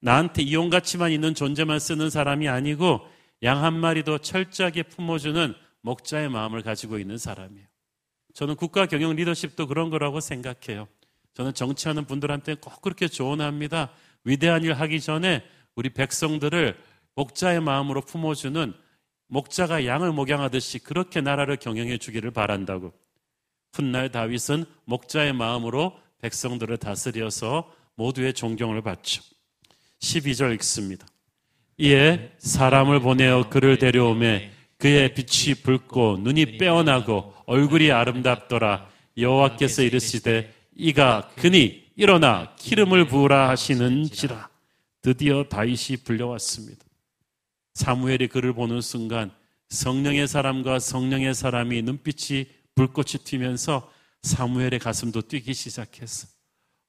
나한테 0.00 0.42
이용가치만 0.42 1.12
있는 1.12 1.34
존재만 1.34 1.78
쓰는 1.78 2.10
사람이 2.10 2.48
아니고 2.48 3.00
양 3.42 3.64
한 3.64 3.74
마리도 3.74 4.18
철저하게 4.18 4.82
품어주는 4.84 5.54
목자의 5.80 6.28
마음을 6.28 6.62
가지고 6.62 6.98
있는 6.98 7.16
사람이에요. 7.18 7.66
저는 8.34 8.56
국가 8.56 8.86
경영 8.86 9.14
리더십도 9.14 9.66
그런 9.66 9.90
거라고 9.90 10.20
생각해요. 10.20 10.88
저는 11.34 11.54
정치하는 11.54 12.04
분들한테 12.04 12.56
꼭 12.56 12.80
그렇게 12.82 13.08
조언합니다. 13.08 13.90
위대한 14.24 14.64
일 14.64 14.74
하기 14.74 15.00
전에 15.00 15.42
우리 15.74 15.90
백성들을 15.90 16.76
목자의 17.14 17.60
마음으로 17.60 18.02
품어주는 18.02 18.74
목자가 19.28 19.86
양을 19.86 20.12
목양하듯이 20.12 20.78
그렇게 20.80 21.20
나라를 21.20 21.56
경영해 21.56 21.98
주기를 21.98 22.30
바란다고. 22.30 22.92
훗날 23.72 24.10
다윗은 24.10 24.66
목자의 24.84 25.32
마음으로 25.32 25.98
백성들을 26.20 26.76
다스려서 26.76 27.72
모두의 27.94 28.34
존경을 28.34 28.82
받죠. 28.82 29.22
12절 30.00 30.54
읽습니다. 30.56 31.06
이에 31.78 32.32
사람을 32.38 33.00
보내어 33.00 33.48
그를 33.48 33.78
데려오매 33.78 34.50
그의 34.78 35.14
빛이 35.14 35.54
붉고 35.62 36.18
눈이 36.20 36.58
빼어나고 36.58 37.31
얼굴이 37.46 37.90
아름답더라 37.90 38.88
여호와께서 39.16 39.82
이르시되 39.82 40.52
이가 40.76 41.30
그니 41.36 41.84
일어나 41.96 42.54
기름을 42.56 43.06
부으라 43.06 43.48
하시는지라 43.50 44.48
드디어 45.02 45.44
다윗이 45.44 45.98
불려왔습니다. 46.04 46.84
사무엘이 47.74 48.28
그를 48.28 48.52
보는 48.52 48.80
순간 48.80 49.32
성령의 49.68 50.28
사람과 50.28 50.78
성령의 50.78 51.34
사람이 51.34 51.82
눈빛이 51.82 52.46
불꽃이 52.74 53.24
튀면서 53.24 53.90
사무엘의 54.22 54.78
가슴도 54.78 55.22
뛰기 55.22 55.54
시작했어. 55.54 56.28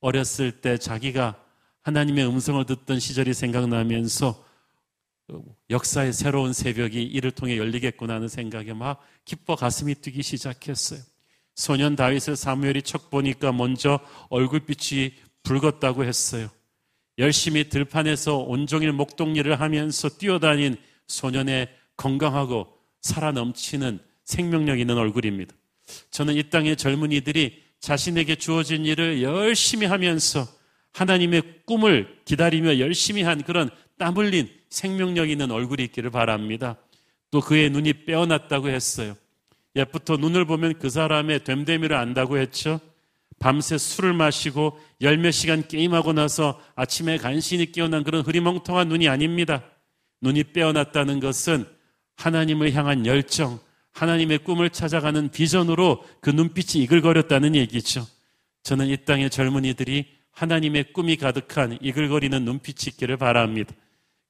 어렸을 0.01 0.51
때 0.51 0.77
자기가 0.77 1.41
하나님의 1.83 2.27
음성을 2.27 2.63
듣던 2.65 2.99
시절이 2.99 3.33
생각나면서 3.33 4.43
역사의 5.69 6.13
새로운 6.13 6.53
새벽이 6.53 7.01
이를 7.03 7.31
통해 7.31 7.57
열리겠구나 7.57 8.15
하는 8.15 8.27
생각에 8.27 8.73
막 8.73 9.01
기뻐 9.25 9.55
가슴이 9.55 9.95
뛰기 9.95 10.21
시작했어요. 10.21 10.99
소년 11.55 11.95
다윗을 11.95 12.35
사무엘이 12.35 12.81
척 12.81 13.09
보니까 13.09 13.51
먼저 13.51 13.99
얼굴빛이 14.29 15.13
붉었다고 15.43 16.03
했어요. 16.03 16.49
열심히 17.19 17.69
들판에서 17.69 18.37
온종일 18.37 18.91
목동일을 18.91 19.59
하면서 19.59 20.09
뛰어다닌 20.09 20.77
소년의 21.07 21.69
건강하고 21.95 22.67
살아 23.01 23.31
넘치는 23.31 23.99
생명력 24.23 24.79
있는 24.79 24.97
얼굴입니다. 24.97 25.53
저는 26.09 26.35
이 26.35 26.49
땅의 26.49 26.77
젊은이들이 26.77 27.61
자신에게 27.79 28.35
주어진 28.37 28.85
일을 28.85 29.21
열심히 29.21 29.85
하면서 29.85 30.47
하나님의 30.93 31.63
꿈을 31.65 32.19
기다리며 32.25 32.79
열심히 32.79 33.23
한 33.23 33.43
그런 33.43 33.69
땀 34.03 34.17
흘린 34.17 34.49
생명력 34.67 35.29
있는 35.29 35.49
얼굴이 35.49 35.81
있기를 35.85 36.09
바랍니다. 36.09 36.75
또 37.31 37.39
그의 37.39 37.69
눈이 37.69 38.03
빼어났다고 38.03 38.67
했어요. 38.67 39.15
옛부터 39.77 40.17
눈을 40.17 40.43
보면 40.43 40.77
그 40.77 40.89
사람의 40.89 41.45
됨됨이를 41.45 41.95
안다고 41.95 42.37
했죠. 42.37 42.81
밤새 43.39 43.77
술을 43.77 44.11
마시고 44.11 44.77
열 44.99 45.15
몇 45.15 45.31
시간 45.31 45.65
게임하고 45.65 46.11
나서 46.11 46.61
아침에 46.75 47.17
간신히 47.17 47.71
깨어난 47.71 48.03
그런 48.03 48.25
흐리멍텅한 48.25 48.89
눈이 48.89 49.07
아닙니다. 49.07 49.63
눈이 50.19 50.51
빼어났다는 50.51 51.21
것은 51.21 51.65
하나님을 52.17 52.73
향한 52.73 53.05
열정, 53.05 53.57
하나님의 53.93 54.39
꿈을 54.39 54.69
찾아가는 54.69 55.31
비전으로 55.31 56.03
그 56.19 56.29
눈빛이 56.29 56.83
이글거렸다는 56.83 57.55
얘기죠. 57.55 58.05
저는 58.63 58.87
이 58.87 58.97
땅의 58.97 59.29
젊은이들이 59.29 60.07
하나님의 60.31 60.91
꿈이 60.91 61.15
가득한 61.15 61.77
이글거리는 61.81 62.43
눈빛이 62.43 62.89
있기를 62.89 63.15
바랍니다. 63.15 63.73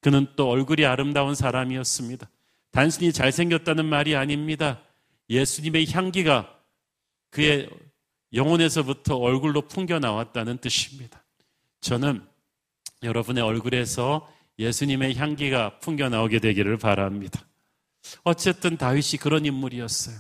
그는 0.04 0.28
또 0.36 0.50
얼굴이 0.50 0.86
아름다운 0.86 1.34
사람이었습니다. 1.34 2.30
단순히 2.72 3.14
잘생겼다는 3.14 3.86
말이 3.86 4.16
아닙니다. 4.16 4.82
예수님의 5.30 5.90
향기가 5.92 6.60
그의 7.30 7.70
영혼에서부터 8.34 9.16
얼굴로 9.16 9.68
풍겨 9.68 10.00
나왔다는 10.00 10.58
뜻입니다. 10.58 11.24
저는 11.80 12.22
여러분의 13.02 13.44
얼굴에서 13.44 14.30
예수님의 14.60 15.16
향기가 15.16 15.80
풍겨 15.80 16.10
나오게 16.10 16.40
되기를 16.40 16.78
바랍니다. 16.78 17.46
어쨌든 18.24 18.76
다윗이 18.76 19.20
그런 19.22 19.46
인물이었어요. 19.46 20.18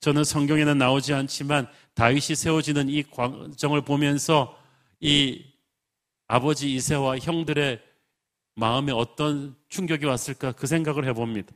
저는 0.00 0.24
성경에는 0.24 0.78
나오지 0.78 1.12
않지만 1.12 1.68
다윗이 1.94 2.36
세워지는 2.36 2.88
이 2.88 3.02
과정을 3.02 3.82
보면서 3.82 4.58
이 5.00 5.44
아버지 6.26 6.74
이세와 6.74 7.18
형들의 7.18 7.82
마음에 8.56 8.90
어떤 8.92 9.54
충격이 9.68 10.06
왔을까 10.06 10.52
그 10.52 10.66
생각을 10.66 11.06
해봅니다. 11.06 11.52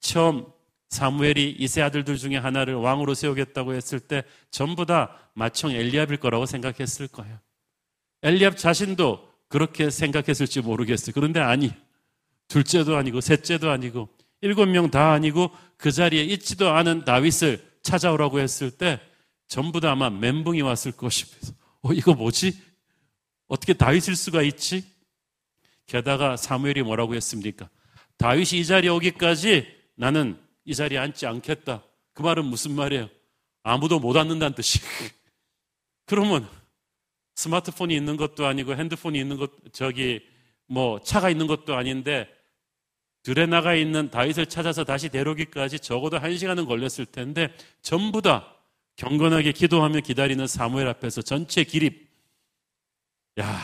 처음 0.00 0.46
사무엘이 0.90 1.56
이세 1.58 1.80
아들들 1.80 2.16
중에 2.16 2.36
하나를 2.36 2.74
왕으로 2.74 3.14
세우겠다고 3.14 3.74
했을 3.74 3.98
때 4.00 4.22
전부 4.50 4.84
다 4.84 5.16
마청 5.34 5.70
엘리압일 5.70 6.18
거라고 6.18 6.46
생각했을 6.46 7.08
거예요. 7.08 7.38
엘리압 8.22 8.56
자신도 8.58 9.32
그렇게 9.48 9.90
생각했을지 9.90 10.60
모르겠어요. 10.60 11.12
그런데 11.14 11.40
아니. 11.40 11.72
둘째도 12.48 12.96
아니고 12.96 13.20
셋째도 13.22 13.70
아니고 13.70 14.08
일곱 14.42 14.66
명 14.66 14.90
다 14.90 15.12
아니고 15.12 15.50
그 15.78 15.90
자리에 15.90 16.22
있지도 16.24 16.70
않은 16.70 17.04
다윗을 17.04 17.64
찾아오라고 17.82 18.38
했을 18.40 18.70
때 18.70 19.00
전부 19.48 19.80
다 19.80 19.92
아마 19.92 20.10
멘붕이 20.10 20.60
왔을 20.60 20.92
것입니다. 20.92 21.48
어, 21.82 21.92
이거 21.92 22.12
뭐지? 22.14 22.60
어떻게 23.48 23.72
다윗일 23.72 24.14
수가 24.16 24.42
있지? 24.42 24.84
게다가 25.86 26.36
사무엘이 26.36 26.82
뭐라고 26.82 27.14
했습니까? 27.14 27.68
다윗이 28.18 28.60
이 28.60 28.64
자리에 28.64 28.90
오기까지 28.90 29.66
나는 29.94 30.38
이 30.64 30.74
자리에 30.74 30.98
앉지 30.98 31.26
않겠다. 31.26 31.82
그 32.12 32.22
말은 32.22 32.44
무슨 32.44 32.72
말이에요? 32.72 33.08
아무도 33.62 33.98
못 33.98 34.16
앉는다는 34.16 34.54
뜻이. 34.54 34.80
그러면 36.06 36.48
스마트폰이 37.34 37.94
있는 37.94 38.16
것도 38.16 38.46
아니고 38.46 38.74
핸드폰이 38.76 39.18
있는 39.18 39.36
것, 39.36 39.50
저기 39.72 40.20
뭐 40.66 41.00
차가 41.00 41.30
있는 41.30 41.46
것도 41.46 41.74
아닌데 41.74 42.28
들에 43.22 43.46
나가 43.46 43.74
있는 43.74 44.10
다윗을 44.10 44.46
찾아서 44.46 44.84
다시 44.84 45.08
데려오기까지 45.08 45.80
적어도 45.80 46.18
한 46.18 46.36
시간은 46.36 46.66
걸렸을 46.66 47.06
텐데 47.06 47.54
전부 47.80 48.20
다 48.20 48.54
경건하게 48.96 49.52
기도하며 49.52 50.00
기다리는 50.00 50.46
사무엘 50.46 50.86
앞에서 50.88 51.22
전체 51.22 51.64
기립. 51.64 52.08
야, 53.40 53.58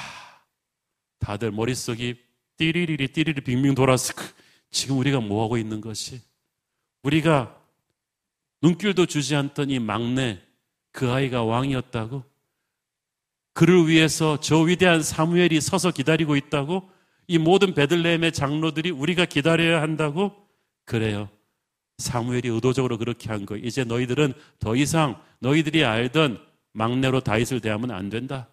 다들 1.20 1.52
머릿속이 1.52 2.16
띠리리리 2.56 3.08
띠리리 3.08 3.42
빙빙 3.42 3.74
돌았을 3.74 4.16
그 4.16 4.24
지금 4.70 4.98
우리가 4.98 5.20
뭐 5.20 5.44
하고 5.44 5.56
있는 5.56 5.80
것이 5.80 6.20
우리가 7.02 7.56
눈길도 8.62 9.06
주지 9.06 9.36
않던 9.36 9.70
이 9.70 9.78
막내 9.78 10.40
그 10.92 11.10
아이가 11.10 11.44
왕이었다고 11.44 12.24
그를 13.52 13.88
위해서 13.88 14.38
저 14.40 14.60
위대한 14.60 15.02
사무엘이 15.02 15.60
서서 15.60 15.90
기다리고 15.90 16.36
있다고 16.36 16.88
이 17.26 17.38
모든 17.38 17.74
베들레헴의 17.74 18.32
장로들이 18.32 18.90
우리가 18.90 19.24
기다려야 19.24 19.80
한다고 19.82 20.32
그래요. 20.84 21.28
사무엘이 21.98 22.48
의도적으로 22.48 22.98
그렇게 22.98 23.28
한 23.30 23.46
거예요. 23.46 23.64
이제 23.64 23.84
너희들은 23.84 24.32
더 24.58 24.74
이상 24.74 25.20
너희들이 25.40 25.84
알던 25.84 26.40
막내로 26.72 27.20
다윗을 27.20 27.60
대하면 27.60 27.90
안 27.90 28.08
된다. 28.08 28.48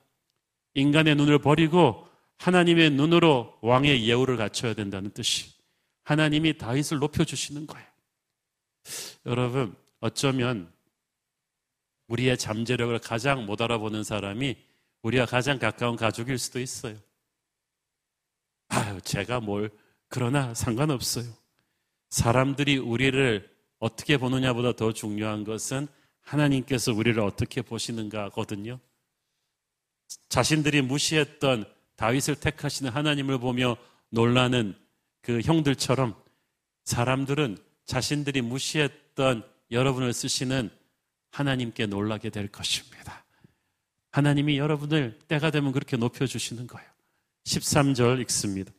인간의 0.73 1.15
눈을 1.15 1.39
버리고 1.39 2.06
하나님의 2.37 2.91
눈으로 2.91 3.57
왕의 3.61 4.07
예우를 4.07 4.37
갖춰야 4.37 4.73
된다는 4.73 5.11
뜻이. 5.11 5.53
하나님이 6.03 6.57
다윗을 6.57 6.99
높여주시는 6.99 7.67
거예요. 7.67 7.87
여러분, 9.25 9.75
어쩌면 9.99 10.71
우리의 12.07 12.37
잠재력을 12.37 12.97
가장 12.99 13.45
못 13.45 13.61
알아보는 13.61 14.03
사람이 14.03 14.55
우리와 15.01 15.25
가장 15.25 15.59
가까운 15.59 15.95
가족일 15.95 16.37
수도 16.37 16.59
있어요. 16.59 16.97
아유, 18.69 19.01
제가 19.01 19.39
뭘, 19.39 19.69
그러나 20.07 20.53
상관없어요. 20.53 21.25
사람들이 22.09 22.77
우리를 22.77 23.49
어떻게 23.79 24.17
보느냐보다 24.17 24.73
더 24.73 24.93
중요한 24.93 25.43
것은 25.43 25.87
하나님께서 26.21 26.93
우리를 26.93 27.19
어떻게 27.21 27.61
보시는가거든요. 27.61 28.79
자신들이 30.29 30.81
무시했던 30.81 31.65
다윗을 31.97 32.35
택하시는 32.35 32.91
하나님을 32.91 33.39
보며 33.39 33.75
놀라는 34.09 34.75
그 35.21 35.41
형들처럼 35.41 36.15
사람들은 36.85 37.57
자신들이 37.85 38.41
무시했던 38.41 39.43
여러분을 39.71 40.13
쓰시는 40.13 40.69
하나님께 41.31 41.87
놀라게 41.87 42.29
될 42.29 42.47
것입니다. 42.47 43.25
하나님이 44.11 44.57
여러분을 44.57 45.19
때가 45.27 45.51
되면 45.51 45.71
그렇게 45.71 45.97
높여주시는 45.97 46.67
거예요. 46.67 46.87
13절 47.45 48.21
읽습니다. 48.21 48.71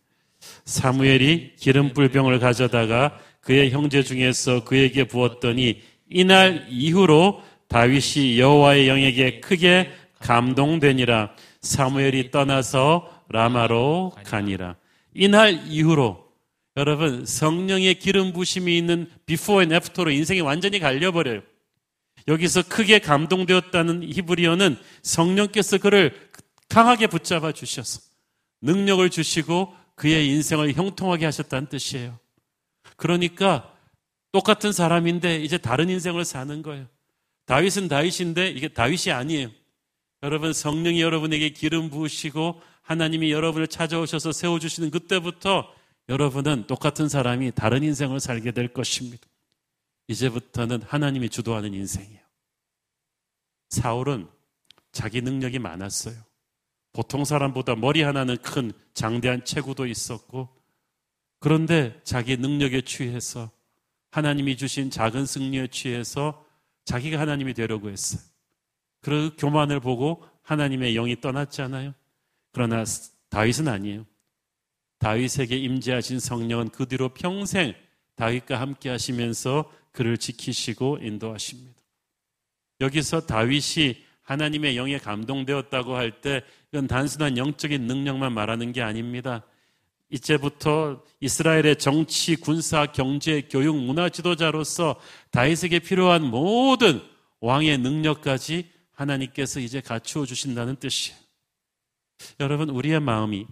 사무엘이 0.64 1.56
기름 1.56 1.82
뿔병을 1.82 2.38
가져다가 2.38 3.20
그의 3.40 3.70
형제 3.70 4.02
중에서 4.02 4.64
그에게 4.64 5.04
부었더니 5.04 5.82
이날 6.08 6.66
이후로 6.70 7.42
다윗이 7.68 8.38
여호와의 8.38 8.88
영에게 8.88 9.40
크게 9.40 9.90
감동되니라 10.20 11.34
사무엘이 11.62 12.30
떠나서 12.30 13.24
라마로 13.28 14.12
가니라. 14.24 14.76
이날 15.14 15.66
이후로 15.66 16.28
여러분 16.76 17.26
성령의 17.26 17.98
기름 17.98 18.32
부심이 18.32 18.76
있는 18.78 19.10
before 19.26 19.62
and 19.62 19.72
after로 19.72 20.10
인생이 20.10 20.40
완전히 20.40 20.78
갈려버려요. 20.78 21.40
여기서 22.28 22.62
크게 22.68 23.00
감동되었다는 23.00 24.04
히브리어는 24.04 24.76
성령께서 25.02 25.78
그를 25.78 26.14
강하게 26.68 27.06
붙잡아 27.06 27.52
주셔서 27.52 28.00
능력을 28.60 29.08
주시고 29.10 29.74
그의 29.94 30.28
인생을 30.28 30.74
형통하게 30.74 31.24
하셨다는 31.24 31.68
뜻이에요. 31.68 32.18
그러니까 32.96 33.72
똑같은 34.30 34.72
사람인데 34.72 35.40
이제 35.40 35.58
다른 35.58 35.88
인생을 35.88 36.24
사는 36.24 36.62
거예요. 36.62 36.86
다윗은 37.46 37.88
다윗인데 37.88 38.50
이게 38.50 38.68
다윗이 38.68 39.12
아니에요. 39.12 39.50
여러분 40.22 40.52
성령이 40.52 41.00
여러분에게 41.00 41.50
기름 41.50 41.90
부으시고 41.90 42.60
하나님이 42.82 43.30
여러분을 43.30 43.68
찾아오셔서 43.68 44.32
세워주시는 44.32 44.90
그때부터 44.90 45.72
여러분은 46.08 46.66
똑같은 46.66 47.08
사람이 47.08 47.52
다른 47.52 47.82
인생을 47.82 48.18
살게 48.18 48.52
될 48.52 48.68
것입니다. 48.68 49.26
이제부터는 50.08 50.82
하나님이 50.82 51.28
주도하는 51.28 51.74
인생이에요. 51.74 52.20
사울은 53.68 54.26
자기 54.90 55.20
능력이 55.20 55.58
많았어요. 55.58 56.16
보통 56.92 57.24
사람보다 57.24 57.76
머리 57.76 58.02
하나는 58.02 58.38
큰 58.38 58.72
장대한 58.94 59.44
체구도 59.44 59.86
있었고, 59.86 60.48
그런데 61.40 62.00
자기 62.04 62.38
능력에 62.38 62.80
취해서 62.80 63.50
하나님이 64.10 64.56
주신 64.56 64.90
작은 64.90 65.26
승리에 65.26 65.68
취해서 65.68 66.44
자기가 66.86 67.20
하나님이 67.20 67.52
되려고 67.52 67.90
했어요. 67.90 68.22
그 69.08 69.34
교만을 69.38 69.80
보고 69.80 70.22
하나님의 70.42 70.92
영이 70.94 71.20
떠났잖아요. 71.20 71.94
그러나 72.52 72.84
다윗은 73.30 73.66
아니에요. 73.66 74.04
다윗에게 74.98 75.56
임재하신 75.56 76.20
성령은 76.20 76.68
그 76.70 76.86
뒤로 76.86 77.08
평생 77.10 77.74
다윗과 78.16 78.60
함께 78.60 78.90
하시면서 78.90 79.72
그를 79.92 80.18
지키시고 80.18 80.98
인도하십니다. 81.00 81.80
여기서 82.80 83.26
다윗이 83.26 83.96
하나님의 84.22 84.76
영에 84.76 84.98
감동되었다고 84.98 85.96
할 85.96 86.20
때 86.20 86.42
이건 86.72 86.86
단순한 86.86 87.38
영적인 87.38 87.86
능력만 87.86 88.32
말하는 88.34 88.72
게 88.72 88.82
아닙니다. 88.82 89.42
이제부터 90.10 91.02
이스라엘의 91.20 91.76
정치, 91.76 92.36
군사, 92.36 92.84
경제, 92.86 93.42
교육, 93.50 93.76
문화 93.76 94.10
지도자로서 94.10 94.96
다윗에게 95.30 95.78
필요한 95.78 96.24
모든 96.24 97.00
왕의 97.40 97.78
능력까지 97.78 98.77
하나님께서 98.98 99.60
이제 99.60 99.80
갖추어 99.80 100.26
주신다는 100.26 100.76
뜻이에요. 100.76 101.16
여러분, 102.40 102.68
우리의 102.68 102.98
마음이 103.00 103.46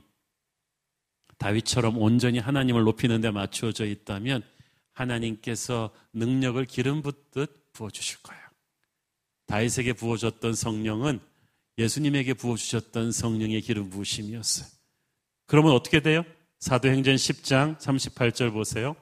다윗처럼 1.39 1.99
온전히 1.99 2.39
하나님을 2.41 2.83
높이는 2.83 3.21
데 3.21 3.31
맞추어져 3.31 3.87
있다면 3.87 4.43
하나님께서 4.93 5.91
능력을 6.13 6.65
기름 6.65 7.03
붓듯 7.03 7.73
부어 7.73 7.91
주실 7.91 8.23
거예요. 8.23 8.43
다윗에게 9.47 9.93
부어줬던 9.93 10.55
성령은 10.55 11.21
예수님에게 11.79 12.35
부어주셨던 12.35 13.13
성령의 13.13 13.61
기름 13.61 13.91
부으심이었어요. 13.91 14.67
그러면 15.47 15.73
어떻게 15.73 16.01
돼요? 16.01 16.25
사도행전 16.59 17.15
10장 17.15 17.79
38절 17.79 18.53
보세요. 18.53 18.97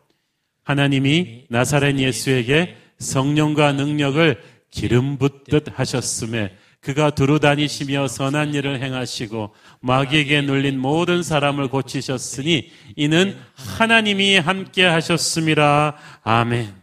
하나님이 0.65 1.47
나사렛 1.49 1.99
예수에게 1.99 2.77
성령과 2.99 3.73
능력을 3.73 4.54
기름 4.75 5.19
붓듯 5.19 5.79
하셨음에 5.79 6.59
그가 6.81 7.11
두루 7.11 7.39
다니시며 7.39 8.09
선한 8.09 8.55
일을 8.55 8.83
행하시고 8.83 9.55
마귀에게 9.81 10.43
눌린 10.43 10.81
모든 10.81 11.23
사람을 11.23 11.69
고치셨으니 11.69 12.73
이는 12.97 13.39
하나님이 13.55 14.37
함께 14.37 14.85
하셨습니다. 14.85 15.97
아멘. 16.25 16.75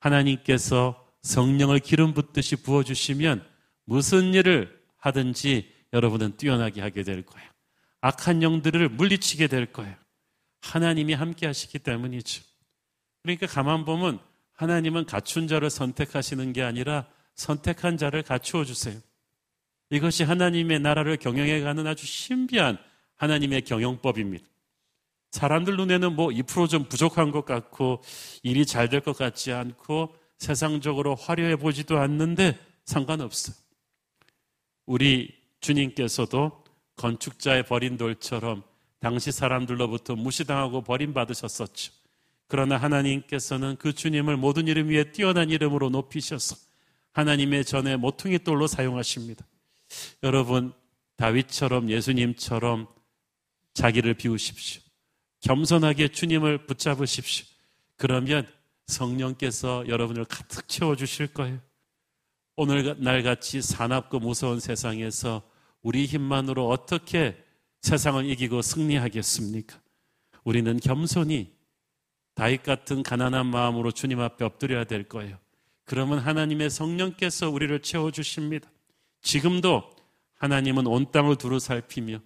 하나님께서 0.00 1.06
성령을 1.22 1.80
기름 1.80 2.14
붓듯이 2.14 2.56
부어주시면 2.56 3.44
무슨 3.84 4.32
일을 4.32 4.74
하든지 4.96 5.70
여러분은 5.92 6.38
뛰어나게 6.38 6.80
하게 6.80 7.02
될 7.02 7.22
거예요. 7.22 7.48
악한 8.00 8.42
영들을 8.42 8.88
물리치게 8.88 9.48
될 9.48 9.66
거예요. 9.66 9.94
하나님이 10.62 11.12
함께 11.12 11.46
하시기 11.46 11.78
때문이죠. 11.78 12.42
그러니까 13.22 13.46
가만 13.46 13.84
보면 13.84 14.18
하나님은 14.54 15.06
갖춘 15.06 15.48
자를 15.48 15.70
선택하시는 15.70 16.52
게 16.52 16.62
아니라 16.62 17.06
선택한 17.34 17.96
자를 17.96 18.22
갖추어 18.22 18.64
주세요. 18.64 18.98
이것이 19.90 20.24
하나님의 20.24 20.80
나라를 20.80 21.16
경영해 21.16 21.60
가는 21.60 21.86
아주 21.86 22.06
신비한 22.06 22.78
하나님의 23.16 23.62
경영법입니다. 23.62 24.44
사람들 25.30 25.76
눈에는 25.76 26.14
뭐 26.14 26.28
2%좀 26.28 26.84
부족한 26.84 27.32
것 27.32 27.44
같고 27.44 28.02
일이 28.42 28.64
잘 28.64 28.88
될 28.88 29.00
것 29.00 29.16
같지 29.16 29.52
않고 29.52 30.14
세상적으로 30.38 31.14
화려해 31.16 31.56
보지도 31.56 31.98
않는데 31.98 32.58
상관없어요. 32.84 33.56
우리 34.86 35.34
주님께서도 35.60 36.64
건축자의 36.96 37.64
버린 37.64 37.96
돌처럼 37.96 38.62
당시 39.00 39.32
사람들로부터 39.32 40.14
무시당하고 40.14 40.82
버림받으셨었죠. 40.82 41.92
그러나 42.54 42.76
하나님께서는 42.76 43.74
그 43.80 43.92
주님을 43.92 44.36
모든 44.36 44.68
이름 44.68 44.88
위에 44.88 45.10
뛰어난 45.10 45.50
이름으로 45.50 45.90
높이셔서 45.90 46.54
하나님의 47.10 47.64
전에 47.64 47.96
모퉁이 47.96 48.38
돌로 48.38 48.68
사용하십니다. 48.68 49.44
여러분, 50.22 50.72
다윗처럼 51.16 51.90
예수님처럼 51.90 52.86
자기를 53.72 54.14
비우십시오. 54.14 54.80
겸손하게 55.40 56.06
주님을 56.06 56.66
붙잡으십시오. 56.66 57.44
그러면 57.96 58.46
성령께서 58.86 59.88
여러분을 59.88 60.24
가득 60.24 60.68
채워 60.68 60.94
주실 60.94 61.26
거예요. 61.26 61.58
오늘날 62.54 63.24
같이 63.24 63.62
사납고 63.62 64.20
무서운 64.20 64.60
세상에서 64.60 65.42
우리 65.82 66.06
힘만으로 66.06 66.68
어떻게 66.68 67.36
세상을 67.82 68.24
이기고 68.30 68.62
승리하겠습니까? 68.62 69.76
우리는 70.44 70.78
겸손히 70.78 71.52
다윗 72.34 72.62
같은 72.62 73.02
가난한 73.02 73.46
마음으로 73.46 73.92
주님 73.92 74.20
앞에 74.20 74.44
엎드려야 74.44 74.84
될 74.84 75.04
거예요. 75.04 75.38
그러면 75.84 76.18
하나님의 76.18 76.70
성령께서 76.70 77.50
우리를 77.50 77.80
채워주십니다. 77.80 78.70
지금도 79.22 79.90
하나님은 80.36 80.86
온 80.86 81.10
땅을 81.10 81.36
두루 81.36 81.58
살피며 81.58 82.20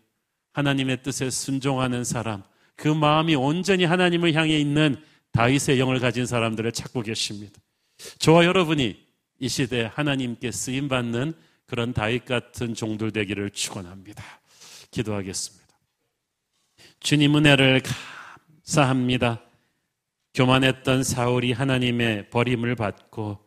하나님의 0.52 1.02
뜻에 1.02 1.30
순종하는 1.30 2.04
사람, 2.04 2.42
그 2.74 2.88
마음이 2.88 3.34
온전히 3.34 3.84
하나님을 3.84 4.34
향해 4.34 4.58
있는 4.58 4.96
다윗의 5.32 5.78
영을 5.78 6.00
가진 6.00 6.26
사람들을 6.26 6.72
찾고 6.72 7.02
계십니다. 7.02 7.60
저와 8.18 8.44
여러분이 8.44 9.06
이 9.40 9.48
시대에 9.48 9.84
하나님께 9.84 10.50
쓰임 10.50 10.88
받는 10.88 11.34
그런 11.66 11.92
다윗 11.92 12.24
같은 12.24 12.74
종들 12.74 13.12
되기를 13.12 13.50
축원합니다. 13.50 14.24
기도하겠습니다. 14.90 15.68
주님 17.00 17.36
은혜를 17.36 17.82
감사합니다. 18.64 19.42
교만했던 20.38 21.02
사울이 21.02 21.50
하나님의 21.50 22.30
버림을 22.30 22.76
받고 22.76 23.38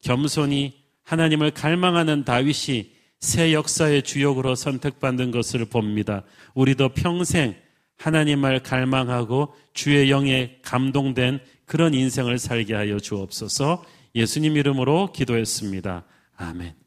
겸손히 0.00 0.72
하나님을 1.02 1.50
갈망하는 1.50 2.24
다윗이 2.24 2.92
새 3.20 3.52
역사의 3.52 4.04
주역으로 4.04 4.54
선택받는 4.54 5.32
것을 5.32 5.66
봅니다. 5.66 6.22
우리도 6.54 6.94
평생 6.94 7.54
하나님을 7.98 8.62
갈망하고 8.62 9.54
주의 9.74 10.10
영에 10.10 10.60
감동된 10.62 11.40
그런 11.66 11.92
인생을 11.92 12.38
살게 12.38 12.74
하여 12.74 12.98
주옵소서 12.98 13.84
예수님 14.14 14.56
이름으로 14.56 15.12
기도했습니다. 15.12 16.04
아멘. 16.36 16.79